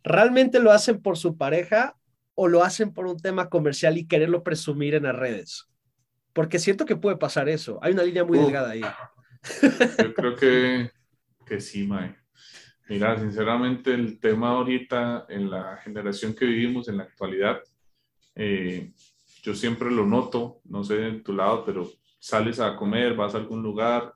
¿Realmente 0.03 0.59
lo 0.59 0.71
hacen 0.71 1.01
por 1.01 1.17
su 1.17 1.35
pareja 1.35 1.97
o 2.36 2.48
lo 2.48 2.63
hacen 2.63 2.94
por 2.94 3.08
un 3.08 3.18
tema 3.18 3.50
comercial 3.50 3.98
y 3.98 4.08
quererlo 4.08 4.44
presumir 4.44 4.96
en 4.96 5.04
las 5.04 5.15
redes? 5.15 5.68
Porque 6.34 6.60
siento 6.60 6.86
que 6.86 6.96
puede 6.96 7.18
pasar 7.18 7.50
eso. 7.50 7.80
Hay 7.82 7.94
una 7.94 8.04
línea 8.04 8.24
muy 8.24 8.38
delgada 8.38 8.72
ahí. 8.72 8.82
Yo 10.01 10.13
creo 10.13 10.36
que, 10.36 10.92
que 11.46 11.62
sí, 11.62 11.88
Mae. 11.88 12.15
Mira, 12.88 13.18
sinceramente 13.18 13.94
el 13.94 14.20
tema 14.20 14.50
ahorita 14.50 15.25
en 15.30 15.50
la 15.50 15.77
generación 15.77 16.36
que 16.36 16.46
vivimos 16.46 16.88
en 16.88 16.98
la 16.98 17.04
actualidad, 17.04 17.62
eh, 18.36 18.92
yo 19.42 19.56
siempre 19.56 19.89
lo 19.89 20.06
noto, 20.06 20.62
no 20.65 20.84
sé 20.84 21.08
en 21.08 21.24
tu 21.24 21.34
lado, 21.34 21.65
pero 21.65 21.89
sales 22.20 22.60
a 22.60 22.75
comer, 22.75 23.15
vas 23.15 23.34
a 23.34 23.38
algún 23.38 23.63
lugar, 23.63 24.13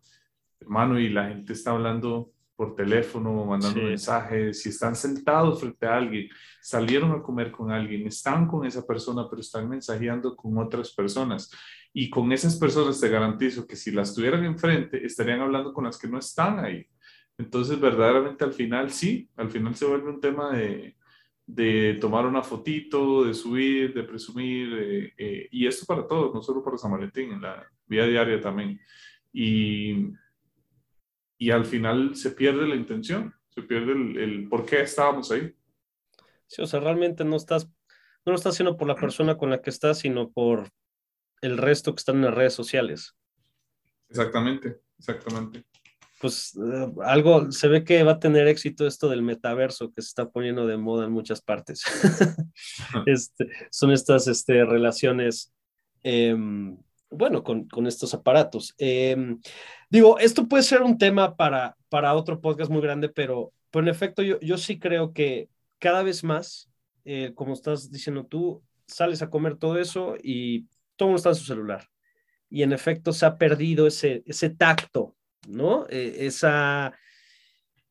hermano, 0.59 0.99
y 0.99 1.09
la 1.09 1.29
gente 1.29 1.53
está 1.53 1.71
hablando 1.71 2.31
por 2.59 2.75
teléfono, 2.75 3.45
mandando 3.45 3.81
mensajes, 3.83 4.61
si 4.61 4.67
están 4.67 4.93
sentados 4.93 5.61
frente 5.61 5.85
a 5.85 5.95
alguien, 5.95 6.27
salieron 6.61 7.13
a 7.13 7.21
comer 7.21 7.53
con 7.53 7.71
alguien, 7.71 8.05
están 8.05 8.47
con 8.47 8.65
esa 8.65 8.85
persona, 8.85 9.27
pero 9.29 9.39
están 9.39 9.69
mensajeando 9.69 10.35
con 10.35 10.57
otras 10.57 10.91
personas. 10.91 11.49
Y 11.93 12.09
con 12.09 12.33
esas 12.33 12.57
personas 12.57 12.99
te 12.99 13.07
garantizo 13.07 13.65
que 13.65 13.77
si 13.77 13.91
las 13.91 14.13
tuvieran 14.13 14.43
enfrente, 14.43 15.05
estarían 15.05 15.39
hablando 15.39 15.71
con 15.71 15.85
las 15.85 15.97
que 15.97 16.09
no 16.09 16.19
están 16.19 16.59
ahí. 16.59 16.85
Entonces, 17.37 17.79
verdaderamente 17.79 18.43
al 18.43 18.51
final 18.51 18.91
sí, 18.91 19.29
al 19.37 19.49
final 19.49 19.73
se 19.73 19.85
vuelve 19.85 20.09
un 20.09 20.19
tema 20.19 20.51
de, 20.51 20.97
de 21.45 21.97
tomar 22.01 22.25
una 22.25 22.43
fotito, 22.43 23.23
de 23.23 23.33
subir, 23.33 23.93
de 23.93 24.03
presumir, 24.03 25.13
eh, 25.17 25.47
y 25.49 25.65
esto 25.65 25.85
para 25.85 26.05
todos, 26.05 26.33
no 26.33 26.41
solo 26.41 26.61
para 26.61 26.77
San 26.77 26.91
Valentín, 26.91 27.31
en 27.31 27.41
la 27.41 27.65
vida 27.87 28.05
diaria 28.05 28.41
también. 28.41 28.81
Y 29.31 30.09
y 31.39 31.51
al 31.51 31.65
final 31.65 32.15
se 32.15 32.31
pierde 32.31 32.67
la 32.67 32.75
intención, 32.75 33.33
se 33.49 33.63
pierde 33.63 33.93
el, 33.93 34.47
por 34.49 34.65
qué 34.65 34.81
estábamos 34.81 35.31
ahí. 35.31 35.55
Sí, 36.45 36.61
o 36.61 36.67
sea, 36.67 36.81
realmente 36.81 37.23
no 37.23 37.37
estás, 37.37 37.65
no 38.25 38.33
lo 38.33 38.35
estás 38.35 38.53
haciendo 38.53 38.75
por 38.75 38.87
la 38.87 38.95
persona 38.95 39.37
con 39.37 39.49
la 39.49 39.61
que 39.61 39.69
estás, 39.69 39.99
sino 39.99 40.29
por 40.29 40.69
el 41.41 41.57
resto 41.57 41.95
que 41.95 41.99
están 41.99 42.17
en 42.17 42.25
las 42.25 42.33
redes 42.33 42.53
sociales. 42.53 43.15
Exactamente, 44.09 44.81
exactamente. 44.97 45.63
Pues 46.19 46.57
eh, 46.57 46.91
algo, 47.05 47.49
se 47.53 47.69
ve 47.69 47.85
que 47.85 48.03
va 48.03 48.13
a 48.13 48.19
tener 48.19 48.49
éxito 48.49 48.85
esto 48.85 49.07
del 49.07 49.21
metaverso 49.21 49.93
que 49.93 50.01
se 50.01 50.09
está 50.09 50.29
poniendo 50.29 50.67
de 50.67 50.75
moda 50.75 51.05
en 51.05 51.13
muchas 51.13 51.41
partes. 51.41 51.83
este, 53.05 53.49
son 53.71 53.91
estas 53.91 54.27
este, 54.27 54.65
relaciones 54.65 55.53
em, 56.03 56.77
bueno, 57.09 57.43
con, 57.43 57.67
estos 57.87 58.13
aparatos. 58.13 58.75
Em, 58.77 59.39
digo, 59.89 60.19
esto 60.19 60.47
puede 60.47 60.63
ser 60.63 60.81
un 60.81 60.97
tema 60.97 61.35
para, 61.35 61.75
para 61.89 62.13
otro 62.13 62.39
podcast 62.39 62.71
muy 62.71 62.81
grande, 62.81 63.09
pero, 63.09 63.51
en 63.73 63.87
efecto 63.87 64.21
yo, 64.23 64.39
yo 64.39 64.57
sí 64.57 64.79
creo 64.79 65.13
que 65.13 65.49
cada 65.79 66.03
vez 66.03 66.23
más, 66.23 66.69
eh, 67.05 67.31
como 67.35 67.53
estás 67.53 67.91
diciendo 67.91 68.25
tú, 68.25 68.63
sales 68.85 69.21
a 69.21 69.29
comer 69.29 69.55
todo 69.55 69.79
eso 69.79 70.15
y 70.21 70.67
todo 70.95 71.09
mundo 71.09 71.17
está 71.17 71.29
en 71.29 71.35
su 71.35 71.45
celular. 71.45 71.87
Y 72.49 72.63
en 72.63 72.73
efecto 72.73 73.13
se 73.13 73.25
ha 73.25 73.37
perdido 73.37 73.87
ese, 73.87 74.23
ese 74.25 74.49
tacto, 74.49 75.15
¿no? 75.47 75.85
Eh, 75.89 76.25
esa, 76.25 76.93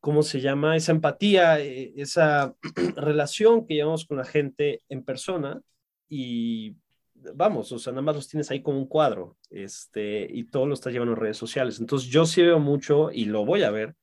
¿cómo 0.00 0.22
se 0.22 0.40
llama? 0.40 0.76
Esa 0.76 0.92
empatía, 0.92 1.60
eh, 1.60 1.92
esa 1.96 2.54
relación 2.96 3.66
que 3.66 3.74
llevamos 3.74 4.04
con 4.04 4.18
la 4.18 4.24
gente 4.24 4.80
en 4.88 5.04
persona 5.04 5.60
y 6.08 6.76
vamos, 7.34 7.72
o 7.72 7.78
sea, 7.78 7.92
nada 7.92 8.02
más 8.02 8.16
los 8.16 8.28
tienes 8.28 8.50
ahí 8.50 8.62
como 8.62 8.78
un 8.78 8.86
cuadro, 8.86 9.36
este, 9.50 10.26
y 10.30 10.44
todo 10.44 10.66
lo 10.66 10.74
estás 10.74 10.92
llevando 10.92 11.14
en 11.14 11.20
redes 11.20 11.36
sociales. 11.36 11.80
Entonces 11.80 12.08
yo 12.08 12.26
sí 12.26 12.42
veo 12.42 12.58
mucho 12.58 13.10
y 13.10 13.26
lo 13.26 13.44
voy 13.44 13.62
a 13.62 13.70
ver. 13.70 13.94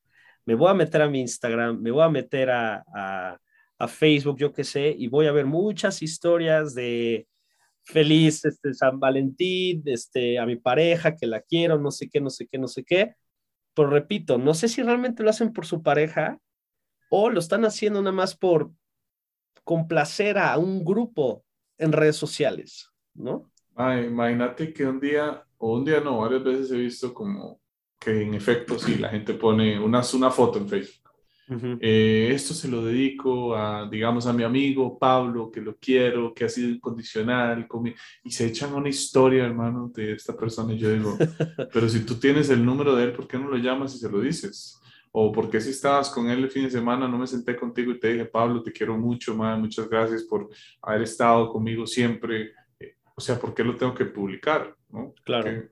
Me 0.45 0.55
voy 0.55 0.69
a 0.69 0.73
meter 0.73 1.01
a 1.01 1.09
mi 1.09 1.21
Instagram, 1.21 1.81
me 1.81 1.91
voy 1.91 2.03
a 2.03 2.09
meter 2.09 2.51
a, 2.51 2.83
a, 3.79 3.87
Facebook, 3.87 4.37
yo 4.39 4.51
qué 4.51 4.63
sé, 4.63 4.95
y 4.97 5.07
voy 5.07 5.27
a 5.27 5.31
ver 5.31 5.45
muchas 5.45 6.01
historias 6.01 6.73
de 6.73 7.27
feliz 7.83 8.43
este, 8.45 8.73
San 8.73 8.99
Valentín, 8.99 9.83
este, 9.85 10.39
a 10.39 10.45
mi 10.45 10.55
pareja, 10.55 11.15
que 11.15 11.27
la 11.27 11.41
quiero, 11.41 11.77
no 11.77 11.91
sé 11.91 12.09
qué, 12.09 12.19
no 12.21 12.29
sé 12.29 12.47
qué, 12.47 12.57
no 12.57 12.67
sé 12.67 12.83
qué. 12.83 13.15
Pero 13.75 13.89
repito, 13.89 14.37
no 14.37 14.53
sé 14.53 14.67
si 14.69 14.81
realmente 14.81 15.23
lo 15.23 15.29
hacen 15.29 15.53
por 15.53 15.65
su 15.65 15.83
pareja 15.83 16.39
o 17.09 17.29
lo 17.29 17.39
están 17.39 17.65
haciendo 17.65 18.01
nada 18.01 18.15
más 18.15 18.35
por 18.35 18.71
complacer 19.63 20.37
a 20.37 20.57
un 20.57 20.83
grupo 20.83 21.45
en 21.77 21.91
redes 21.91 22.15
sociales. 22.15 22.94
¿No? 23.15 23.51
imagínate 23.77 24.71
que 24.73 24.85
un 24.85 24.99
día, 24.99 25.43
o 25.57 25.75
un 25.75 25.85
día 25.85 25.99
no, 25.99 26.19
varias 26.19 26.43
veces 26.43 26.71
he 26.71 26.77
visto 26.77 27.13
como 27.13 27.59
que 27.99 28.21
en 28.21 28.33
efecto, 28.33 28.77
sí, 28.77 28.95
la 28.97 29.09
gente 29.09 29.33
pone 29.33 29.79
una, 29.79 30.01
una 30.13 30.31
foto 30.31 30.59
en 30.59 30.69
Facebook. 30.69 31.05
Eh, 31.79 32.31
esto 32.33 32.55
se 32.55 32.67
lo 32.67 32.83
dedico 32.83 33.55
a, 33.55 33.87
digamos, 33.87 34.25
a 34.25 34.33
mi 34.33 34.43
amigo 34.43 34.97
Pablo, 34.97 35.51
que 35.51 35.61
lo 35.61 35.77
quiero, 35.77 36.33
que 36.33 36.45
ha 36.45 36.49
sido 36.49 36.69
incondicional, 36.69 37.67
y 38.23 38.31
se 38.31 38.47
echan 38.47 38.73
una 38.73 38.89
historia, 38.89 39.45
hermano, 39.45 39.91
de 39.93 40.13
esta 40.13 40.35
persona. 40.35 40.73
Y 40.73 40.79
yo 40.79 40.91
digo, 40.91 41.17
pero 41.73 41.87
si 41.87 41.99
tú 41.99 42.15
tienes 42.15 42.49
el 42.49 42.65
número 42.65 42.95
de 42.95 43.05
él, 43.05 43.13
¿por 43.13 43.27
qué 43.27 43.37
no 43.37 43.47
lo 43.47 43.57
llamas 43.57 43.93
y 43.95 43.99
se 43.99 44.09
lo 44.09 44.19
dices? 44.21 44.79
O 45.11 45.31
por 45.31 45.49
qué 45.49 45.61
si 45.61 45.69
estabas 45.69 46.09
con 46.09 46.29
él 46.29 46.39
el 46.39 46.49
fin 46.49 46.63
de 46.63 46.71
semana, 46.71 47.07
no 47.07 47.17
me 47.17 47.27
senté 47.27 47.55
contigo 47.55 47.91
y 47.91 47.99
te 47.99 48.13
dije, 48.13 48.25
Pablo, 48.25 48.61
te 48.63 48.71
quiero 48.71 48.97
mucho, 48.97 49.35
man, 49.35 49.61
muchas 49.61 49.87
gracias 49.87 50.23
por 50.23 50.49
haber 50.81 51.03
estado 51.03 51.49
conmigo 51.49 51.85
siempre 51.85 52.53
o 53.15 53.21
sea, 53.21 53.39
¿por 53.39 53.53
qué 53.53 53.63
lo 53.63 53.75
tengo 53.75 53.95
que 53.95 54.05
publicar? 54.05 54.75
¿no? 54.89 55.13
Claro. 55.23 55.69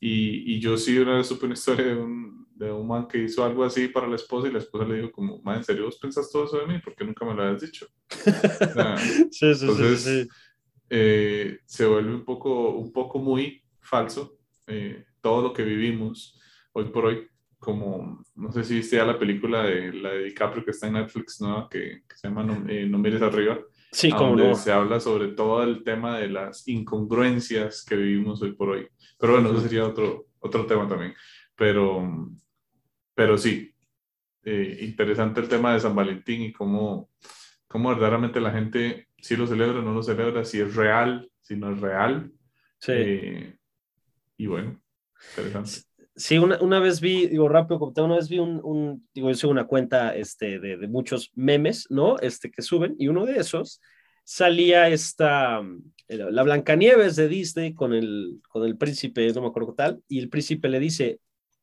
Y, 0.00 0.54
y, 0.54 0.60
yo 0.60 0.76
sí 0.76 0.98
una 0.98 1.16
vez 1.16 1.28
supe 1.28 1.46
una 1.46 1.54
historia 1.54 1.86
de 1.86 1.96
un, 1.96 2.48
de 2.56 2.72
un 2.72 2.88
man 2.88 3.06
que 3.06 3.18
hizo 3.18 3.44
algo 3.44 3.62
así 3.62 3.86
para 3.86 4.08
la 4.08 4.16
esposa 4.16 4.48
y 4.48 4.52
la 4.52 4.58
esposa 4.58 4.84
le 4.84 4.96
dijo 4.96 5.12
como, 5.12 5.40
man, 5.42 5.58
¿en 5.58 5.64
serio 5.64 5.84
vos 5.84 5.98
pensás 5.98 6.30
todo 6.30 6.44
eso 6.44 6.58
de 6.58 6.66
mí? 6.66 6.78
¿Por 6.80 6.96
qué 6.96 7.04
nunca 7.04 7.24
me 7.24 7.34
lo 7.34 7.42
habías 7.42 7.62
dicho? 7.62 7.86
sí, 9.30 9.54
sí, 9.54 9.64
entonces, 9.64 10.02
sí, 10.02 10.28
eh, 10.90 11.60
se 11.66 11.86
vuelve 11.86 12.14
un 12.14 12.24
poco, 12.24 12.70
un 12.70 12.92
poco 12.92 13.20
muy 13.20 13.62
falso 13.80 14.38
eh, 14.66 15.04
todo 15.20 15.42
lo 15.42 15.52
que 15.52 15.62
vivimos 15.62 16.40
hoy 16.72 16.86
por 16.86 17.06
hoy 17.06 17.28
como, 17.58 18.20
no 18.34 18.50
sé 18.50 18.64
si 18.64 18.74
viste 18.74 18.96
ya 18.96 19.04
la 19.04 19.18
película 19.18 19.62
de 19.62 19.92
la 19.92 20.10
de 20.10 20.24
DiCaprio 20.24 20.64
que 20.64 20.72
está 20.72 20.88
en 20.88 20.94
Netflix, 20.94 21.40
¿no? 21.40 21.68
Que, 21.68 22.02
que 22.08 22.16
se 22.16 22.26
llama 22.26 22.42
no, 22.42 22.68
eh, 22.68 22.86
no, 22.86 22.98
mires 22.98 23.22
arriba. 23.22 23.60
Sí, 23.92 24.10
como 24.10 24.34
no. 24.34 24.54
Se 24.54 24.72
habla 24.72 24.98
sobre 25.00 25.28
todo 25.28 25.62
el 25.62 25.84
tema 25.84 26.18
de 26.18 26.28
las 26.28 26.66
incongruencias 26.66 27.84
que 27.84 27.94
vivimos 27.94 28.40
hoy 28.40 28.52
por 28.52 28.70
hoy. 28.70 28.88
Pero 29.18 29.34
bueno, 29.34 29.50
eso 29.50 29.60
sería 29.60 29.86
otro, 29.86 30.26
otro 30.40 30.66
tema 30.66 30.88
también. 30.88 31.14
Pero, 31.54 32.30
pero 33.14 33.36
sí, 33.36 33.74
eh, 34.44 34.78
interesante 34.80 35.40
el 35.40 35.48
tema 35.48 35.74
de 35.74 35.80
San 35.80 35.94
Valentín 35.94 36.40
y 36.40 36.52
cómo, 36.52 37.10
cómo 37.68 37.90
verdaderamente 37.90 38.40
la 38.40 38.50
gente 38.50 39.08
si 39.18 39.36
lo 39.36 39.46
celebra 39.46 39.78
o 39.78 39.82
no 39.82 39.92
lo 39.92 40.02
celebra, 40.02 40.44
si 40.44 40.60
es 40.60 40.74
real, 40.74 41.30
si 41.42 41.54
no 41.54 41.70
es 41.72 41.80
real. 41.80 42.32
Sí. 42.78 42.92
Eh, 42.92 43.56
y 44.38 44.46
bueno, 44.46 44.80
interesante. 45.36 45.91
Sí, 46.14 46.36
una, 46.36 46.60
una, 46.60 46.78
vez 46.78 47.00
vi, 47.00 47.26
digo 47.26 47.48
rápido, 47.48 47.78
una 47.96 48.16
vez 48.16 48.28
vi 48.28 48.38
un, 48.38 48.60
un 48.62 49.08
digo, 49.14 49.30
yo 49.30 49.34
sigo 49.34 49.50
una 49.50 49.66
cuenta 49.66 50.14
este, 50.14 50.58
de, 50.58 50.76
de, 50.76 50.88
muchos 50.88 51.30
memes, 51.34 51.86
¿no? 51.88 52.18
Este, 52.18 52.50
que 52.50 52.60
suben, 52.60 52.94
y 52.98 53.08
uno 53.08 53.24
de 53.24 53.38
esos 53.38 53.80
salía 54.24 54.88
esta, 54.88 55.62
la 56.08 56.42
Blancanieves 56.42 57.16
de 57.16 57.28
Disney 57.28 57.74
con 57.74 57.94
el, 57.94 58.40
con 58.48 58.64
el 58.64 58.76
príncipe, 58.76 59.32
no 59.32 59.40
me 59.40 59.48
acuerdo 59.48 59.70
qué 59.70 59.76
tal, 59.76 60.02
y 60.06 60.18
el 60.18 60.28
príncipe 60.28 60.68
le 60.68 60.80
dice, 60.80 61.20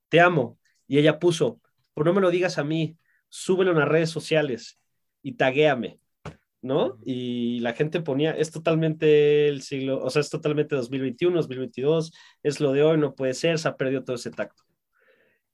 te 0.09 0.19
amo, 0.19 0.57
y 0.87 0.97
ella 0.97 1.19
puso, 1.19 1.61
por 1.93 2.05
no 2.05 2.13
me 2.13 2.21
lo 2.21 2.31
digas 2.31 2.57
a 2.57 2.63
mí, 2.63 2.97
súbelo 3.29 3.71
en 3.71 3.79
las 3.79 3.87
redes 3.87 4.09
sociales 4.09 4.79
y 5.21 5.33
taguéame. 5.33 5.99
¿No? 6.61 6.97
Y 7.05 7.59
la 7.61 7.73
gente 7.73 8.01
ponía, 8.01 8.31
es 8.31 8.51
totalmente 8.51 9.47
el 9.47 9.61
siglo, 9.61 10.03
o 10.03 10.09
sea, 10.09 10.21
es 10.21 10.29
totalmente 10.29 10.75
2021, 10.75 11.35
2022, 11.37 12.13
es 12.43 12.59
lo 12.59 12.73
de 12.73 12.83
hoy, 12.83 12.97
no 12.97 13.15
puede 13.15 13.33
ser, 13.33 13.59
se 13.59 13.67
ha 13.67 13.77
perdido 13.77 14.03
todo 14.03 14.15
ese 14.15 14.31
tacto. 14.31 14.63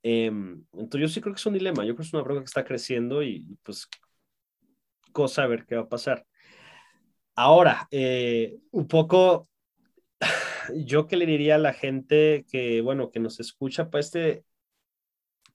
Em, 0.04 0.64
entonces 0.74 1.02
yo 1.02 1.08
sí 1.08 1.22
creo 1.22 1.34
que 1.34 1.40
es 1.40 1.46
un 1.46 1.54
dilema, 1.54 1.84
yo 1.84 1.96
creo 1.96 1.98
que 1.98 2.04
es 2.04 2.14
una 2.14 2.24
prueba 2.24 2.42
que 2.42 2.46
está 2.46 2.64
creciendo 2.64 3.24
y 3.24 3.46
pues 3.64 3.88
cosa 5.12 5.44
a 5.44 5.48
ver 5.48 5.66
qué 5.66 5.76
va 5.76 5.84
a 5.84 5.90
pasar. 5.90 6.26
Ahora, 7.36 7.88
eh, 7.92 8.58
un 8.72 8.88
poco, 8.88 9.50
yo 10.76 11.08
que 11.08 11.18
le 11.18 11.26
diría 11.26 11.56
a 11.56 11.58
la 11.60 11.74
gente 11.74 12.46
que, 12.52 12.82
bueno, 12.82 13.12
que 13.12 13.20
nos 13.20 13.40
escucha 13.40 13.90
para 13.90 14.00
este, 14.02 14.46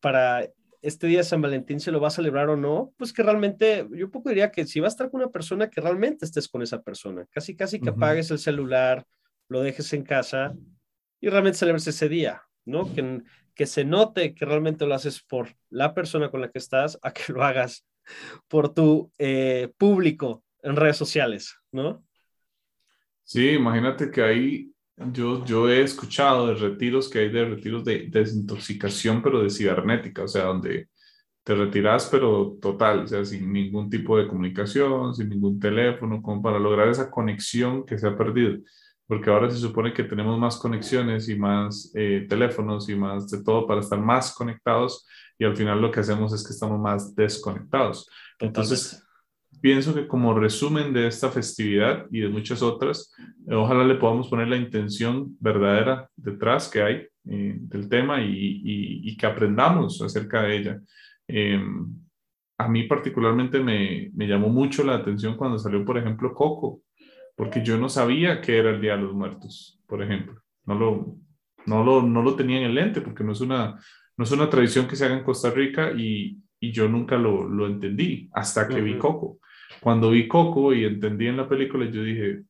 para 0.00 0.48
este 0.82 1.06
día 1.06 1.18
de 1.18 1.24
San 1.24 1.42
Valentín 1.42 1.80
se 1.80 1.90
lo 1.90 2.00
va 2.00 2.08
a 2.08 2.12
celebrar 2.12 2.48
o 2.48 2.56
no, 2.56 2.92
pues 2.96 3.12
que 3.12 3.22
realmente, 3.22 3.86
yo 3.90 4.10
poco 4.10 4.30
diría 4.30 4.50
que 4.50 4.66
si 4.66 4.80
va 4.80 4.86
a 4.86 4.88
estar 4.88 5.10
con 5.10 5.20
una 5.20 5.30
persona, 5.30 5.68
que 5.68 5.80
realmente 5.80 6.24
estés 6.24 6.48
con 6.48 6.62
esa 6.62 6.82
persona, 6.82 7.26
casi, 7.30 7.54
casi 7.54 7.80
que 7.80 7.90
apagues 7.90 8.30
el 8.30 8.38
celular, 8.38 9.04
lo 9.48 9.62
dejes 9.62 9.92
en 9.92 10.02
casa 10.02 10.54
y 11.20 11.28
realmente 11.28 11.58
celebres 11.58 11.86
ese 11.86 12.08
día, 12.08 12.42
¿no? 12.64 12.92
Que, 12.94 13.22
que 13.54 13.66
se 13.66 13.84
note 13.84 14.34
que 14.34 14.44
realmente 14.44 14.86
lo 14.86 14.94
haces 14.94 15.22
por 15.22 15.54
la 15.68 15.92
persona 15.92 16.30
con 16.30 16.40
la 16.40 16.50
que 16.50 16.58
estás, 16.58 16.98
a 17.02 17.12
que 17.12 17.22
lo 17.32 17.44
hagas 17.44 17.86
por 18.48 18.72
tu 18.72 19.12
eh, 19.18 19.72
público 19.76 20.44
en 20.62 20.76
redes 20.76 20.96
sociales, 20.96 21.56
¿no? 21.72 22.04
Sí, 23.24 23.50
imagínate 23.50 24.10
que 24.10 24.22
ahí 24.22 24.72
yo, 25.12 25.44
yo 25.44 25.68
he 25.68 25.82
escuchado 25.82 26.48
de 26.48 26.54
retiros 26.54 27.08
que 27.08 27.20
hay 27.20 27.28
de 27.30 27.44
retiros 27.44 27.84
de, 27.84 28.08
desintoxicación, 28.08 29.22
pero 29.22 29.42
de 29.42 29.50
cibernética, 29.50 30.24
o 30.24 30.28
sea, 30.28 30.44
donde 30.44 30.88
te 31.42 31.54
retiras, 31.54 32.08
pero 32.10 32.58
total, 32.60 33.00
o 33.00 33.06
sea, 33.06 33.24
sin 33.24 33.52
ningún 33.52 33.88
tipo 33.88 34.18
de 34.18 34.28
comunicación, 34.28 35.14
sin 35.14 35.28
ningún 35.28 35.58
teléfono, 35.58 36.22
como 36.22 36.42
para 36.42 36.58
lograr 36.58 36.88
esa 36.88 37.10
conexión 37.10 37.84
que 37.84 37.98
se 37.98 38.06
ha 38.06 38.16
perdido. 38.16 38.58
Porque 39.06 39.30
ahora 39.30 39.50
se 39.50 39.58
supone 39.58 39.92
que 39.92 40.04
tenemos 40.04 40.38
más 40.38 40.56
conexiones 40.56 41.28
y 41.28 41.36
más 41.36 41.90
eh, 41.94 42.26
teléfonos 42.28 42.88
y 42.88 42.94
más 42.94 43.28
de 43.28 43.42
todo 43.42 43.66
para 43.66 43.80
estar 43.80 43.98
más 43.98 44.32
conectados 44.34 45.06
y 45.40 45.44
al 45.46 45.56
final 45.56 45.80
lo 45.80 45.90
que 45.90 46.00
hacemos 46.00 46.34
es 46.34 46.46
que 46.46 46.52
estamos 46.52 46.78
más 46.78 47.14
desconectados. 47.16 48.08
Entonces, 48.38 49.02
pienso 49.60 49.94
que 49.94 50.08
como 50.08 50.34
resumen 50.34 50.92
de 50.92 51.06
esta 51.06 51.30
festividad 51.30 52.06
y 52.10 52.20
de 52.20 52.28
muchas 52.28 52.62
otras, 52.62 53.12
eh, 53.46 53.54
ojalá 53.54 53.84
le 53.84 53.96
podamos 53.96 54.28
poner 54.28 54.48
la 54.48 54.56
intención 54.56 55.36
verdadera 55.40 56.08
detrás 56.16 56.68
que 56.68 56.82
hay 56.82 56.94
eh, 57.28 57.56
del 57.58 57.88
tema 57.88 58.22
y, 58.22 58.62
y, 59.04 59.16
que 59.16 59.26
aprendamos 59.26 60.00
acerca 60.00 60.42
de 60.42 60.56
ella. 60.56 60.80
Em, 61.28 61.86
a 62.58 62.68
mí 62.68 62.84
particularmente 62.84 63.60
me, 63.60 64.10
me, 64.14 64.26
llamó 64.26 64.48
mucho 64.48 64.82
la 64.84 64.94
atención 64.96 65.36
cuando 65.36 65.58
salió, 65.58 65.84
por 65.84 65.98
ejemplo, 65.98 66.34
Coco, 66.34 66.82
porque 67.36 67.62
yo 67.62 67.78
no 67.78 67.88
sabía 67.88 68.40
que 68.40 68.58
era 68.58 68.70
el 68.70 68.80
Día 68.80 68.96
de 68.96 69.02
los 69.02 69.14
Muertos, 69.14 69.80
por 69.86 70.02
ejemplo. 70.02 70.40
No 70.64 70.74
lo, 70.74 71.16
no 71.66 71.84
lo, 71.84 72.02
no 72.02 72.22
lo 72.22 72.34
tenía 72.36 72.58
en 72.58 72.64
el 72.64 72.74
lente 72.74 73.00
porque 73.00 73.24
no 73.24 73.32
es 73.32 73.40
una, 73.40 73.78
no 74.16 74.24
es 74.24 74.32
una 74.32 74.48
tradición 74.48 74.86
que 74.86 74.96
se 74.96 75.04
haga 75.04 75.16
en 75.16 75.24
Costa 75.24 75.50
Rica 75.50 75.92
y, 75.92 76.38
y 76.60 76.72
yo 76.72 76.88
nunca 76.88 77.16
lo, 77.16 77.48
lo 77.48 77.66
entendí 77.66 78.28
hasta 78.32 78.68
que 78.68 78.80
vi 78.80 78.98
Coco. 78.98 79.38
Cuando 79.80 80.10
vi 80.10 80.28
Coco 80.28 80.74
y 80.74 80.84
entendí 80.84 81.26
en 81.26 81.36
la 81.36 81.48
película, 81.48 81.86
yo 81.90 82.02
dije, 82.02 82.42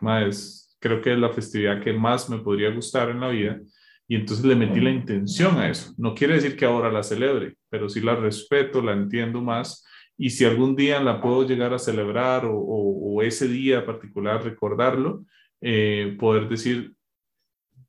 más, 0.00 0.76
creo 0.80 1.00
que 1.00 1.12
es 1.12 1.18
la 1.18 1.30
festividad 1.30 1.80
que 1.80 1.92
más 1.92 2.28
me 2.28 2.38
podría 2.38 2.70
gustar 2.70 3.10
en 3.10 3.20
la 3.20 3.28
vida. 3.28 3.60
Y 4.08 4.16
entonces 4.16 4.44
le 4.44 4.56
metí 4.56 4.80
la 4.80 4.90
intención 4.90 5.58
a 5.58 5.70
eso. 5.70 5.94
No 5.96 6.14
quiere 6.14 6.34
decir 6.34 6.56
que 6.56 6.64
ahora 6.64 6.90
la 6.90 7.02
celebre, 7.02 7.56
pero 7.70 7.88
sí 7.88 8.00
la 8.00 8.16
respeto, 8.16 8.82
la 8.82 8.92
entiendo 8.92 9.40
más. 9.40 9.86
Y 10.18 10.30
si 10.30 10.44
algún 10.44 10.76
día 10.76 11.00
la 11.00 11.20
puedo 11.20 11.46
llegar 11.46 11.72
a 11.72 11.78
celebrar 11.78 12.44
o, 12.44 12.56
o, 12.56 13.22
ese 13.22 13.48
día 13.48 13.86
particular 13.86 14.42
recordarlo, 14.42 15.24
eh, 15.60 16.16
poder 16.18 16.48
decir, 16.48 16.94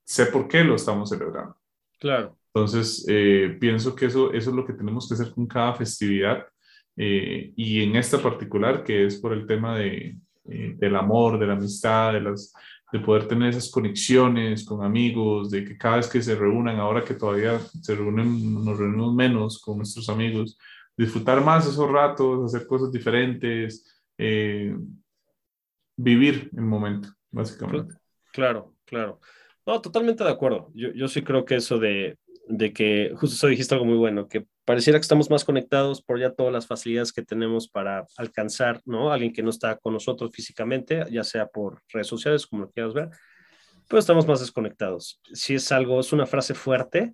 sé 0.06 0.28
por 0.28 0.48
qué 0.48 0.64
lo 0.64 0.76
estamos 0.76 1.10
celebrando. 1.10 1.58
Claro. 2.00 2.38
Entonces, 2.54 3.06
eh, 3.10 3.58
pienso 3.60 3.96
que 3.96 4.06
eso, 4.06 4.32
eso 4.32 4.50
es 4.52 4.56
lo 4.56 4.66
que 4.66 4.74
tenemos 4.74 5.08
que 5.08 5.16
hacer 5.16 5.34
con 5.34 5.48
cada 5.48 5.74
festividad 5.74 6.46
eh, 6.96 7.54
y 7.56 7.84
en 7.84 7.96
esta 7.96 8.20
particular, 8.20 8.84
que 8.84 9.06
es 9.06 9.20
por 9.20 9.34
el 9.34 9.46
tema 9.48 9.78
de, 9.78 10.18
eh, 10.46 10.76
del 10.78 10.96
amor, 10.96 11.40
de 11.40 11.48
la 11.48 11.54
amistad, 11.54 12.14
de, 12.14 12.22
las, 12.22 12.54
de 12.92 13.00
poder 13.00 13.28
tener 13.28 13.50
esas 13.50 13.72
conexiones 13.72 14.66
con 14.66 14.84
amigos, 14.84 15.50
de 15.50 15.64
que 15.64 15.78
cada 15.78 15.98
vez 15.98 16.08
que 16.08 16.22
se 16.22 16.36
reúnan, 16.36 16.80
ahora 16.80 17.04
que 17.04 17.16
todavía 17.16 17.60
se 17.60 17.96
reúnen, 17.96 18.64
nos 18.64 18.78
reunimos 18.78 19.14
menos 19.14 19.60
con 19.60 19.78
nuestros 19.78 20.10
amigos, 20.10 20.58
disfrutar 20.96 21.44
más 21.44 21.68
esos 21.68 21.90
ratos, 21.90 22.54
hacer 22.54 22.68
cosas 22.68 22.92
diferentes, 22.92 24.04
eh, 24.18 24.76
vivir 25.98 26.50
el 26.56 26.64
momento, 26.64 27.10
básicamente. 27.32 27.96
Claro, 28.32 28.76
claro. 28.86 29.20
No, 29.66 29.82
totalmente 29.82 30.24
de 30.24 30.30
acuerdo. 30.30 30.70
Yo, 30.74 30.92
yo 30.92 31.08
sí 31.08 31.22
creo 31.22 31.46
que 31.46 31.56
eso 31.56 31.80
de, 31.80 32.18
de 32.48 32.74
que, 32.74 33.14
justo 33.16 33.36
eso 33.36 33.48
dijiste 33.48 33.74
algo 33.74 33.86
muy 33.86 33.98
bueno, 33.98 34.28
que 34.28 34.46
pareciera 34.66 35.00
que 35.00 35.04
estamos 35.04 35.30
más 35.30 35.44
conectados 35.44 36.02
por 36.02 36.20
ya 36.20 36.32
todas 36.32 36.54
las 36.54 36.68
facilidades 36.68 37.12
que 37.12 37.24
tenemos 37.24 37.68
para 37.68 38.06
alcanzar, 38.18 38.82
¿no? 38.86 39.12
Alguien 39.12 39.34
que 39.34 39.44
no 39.44 39.50
está 39.50 39.78
con 39.78 39.94
nosotros 39.94 40.32
físicamente, 40.34 41.04
ya 41.12 41.24
sea 41.24 41.48
por 41.48 41.82
redes 41.90 42.08
sociales, 42.08 42.48
como 42.48 42.64
lo 42.64 42.72
quieras 42.72 42.94
ver, 42.94 43.10
pero 43.88 44.00
estamos 44.00 44.28
más 44.28 44.40
desconectados. 44.40 45.22
Si 45.34 45.56
es 45.56 45.72
algo, 45.72 46.00
es 46.00 46.14
una 46.14 46.26
frase 46.26 46.54
fuerte, 46.54 47.14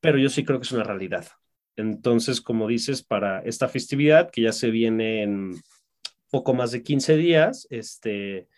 pero 0.00 0.18
yo 0.18 0.28
sí 0.28 0.44
creo 0.44 0.58
que 0.58 0.64
es 0.64 0.72
una 0.72 0.84
realidad. 0.84 1.26
Entonces, 1.76 2.40
como 2.40 2.68
dices, 2.68 3.02
para 3.02 3.40
esta 3.40 3.68
festividad 3.68 4.30
que 4.30 4.42
ya 4.42 4.52
se 4.52 4.70
viene 4.70 5.22
en 5.22 5.54
poco 6.30 6.54
más 6.54 6.70
de 6.72 6.82
15 6.82 7.16
días, 7.16 7.66
este, 7.70 8.48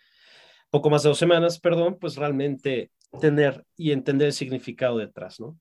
poco 0.69 0.89
más 0.89 1.03
de 1.03 1.09
dos 1.09 1.17
semanas, 1.17 1.59
perdón, 1.59 1.97
pues 1.99 2.17
realmente 2.17 2.91
tener 3.21 3.63
y 3.77 3.91
entender 3.91 4.27
el 4.27 4.33
significado 4.33 4.97
detrás, 4.97 5.39
¿no? 5.39 5.57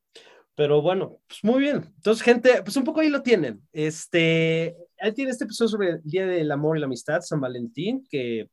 Pero 0.57 0.81
bueno, 0.81 1.21
pues 1.27 1.43
muy 1.43 1.61
bien. 1.61 1.93
Entonces, 1.97 2.23
gente, 2.23 2.63
pues 2.63 2.77
un 2.77 2.85
poco 2.85 3.01
ahí 3.01 3.09
lo 3.09 3.23
tienen. 3.23 3.61
Este, 3.73 4.77
ahí 5.01 5.13
tiene 5.13 5.33
este 5.33 5.45
episodio 5.45 5.69
sobre 5.69 5.89
el 5.91 6.03
Día 6.03 6.27
del 6.27 6.51
Amor 6.53 6.77
y 6.77 6.81
la 6.81 6.87
Amistad, 6.87 7.23
San 7.23 7.41
Valentín, 7.41 8.07
que 8.09 8.49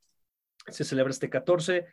se 0.68 0.84
celebra 0.84 1.12
este 1.12 1.30
14. 1.30 1.86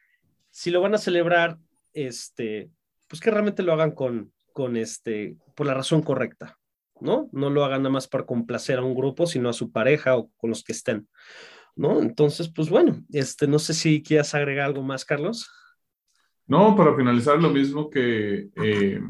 Si 0.51 0.71
lo 0.71 0.81
van 0.81 0.95
a 0.95 0.99
celebrar, 0.99 1.59
este, 1.93 2.71
pues 3.07 3.21
que 3.21 3.31
realmente 3.31 3.63
lo 3.63 3.75
hagan 3.75 3.91
con, 3.91 4.33
con 4.55 4.79
este, 4.79 5.37
por 5.55 5.67
la 5.67 5.75
razón 5.75 6.03
correcta, 6.03 6.59
¿no? 7.01 7.29
No 7.33 7.51
lo 7.51 7.65
hagan 7.65 7.83
nada 7.83 7.93
más 7.93 8.09
para 8.09 8.25
complacer 8.25 8.79
a 8.79 8.85
un 8.85 8.95
grupo, 8.95 9.27
sino 9.27 9.51
a 9.51 9.55
su 9.55 9.71
pareja 9.71 10.17
o 10.17 10.31
con 10.39 10.49
los 10.49 10.65
que 10.65 10.73
estén, 10.73 11.07
¿no? 11.77 12.01
Entonces, 12.01 12.51
pues 12.51 12.71
bueno, 12.71 13.05
este, 13.13 13.47
no 13.47 13.59
sé 13.59 13.75
si 13.75 14.03
quieras 14.03 14.35
agregar 14.35 14.67
algo 14.67 14.83
más, 14.83 15.05
Carlos. 15.05 15.51
No, 16.47 16.75
para 16.75 16.97
finalizar, 16.97 17.39
lo 17.39 17.51
mismo 17.51 17.91
que... 17.91 18.49
Eh 18.57 19.01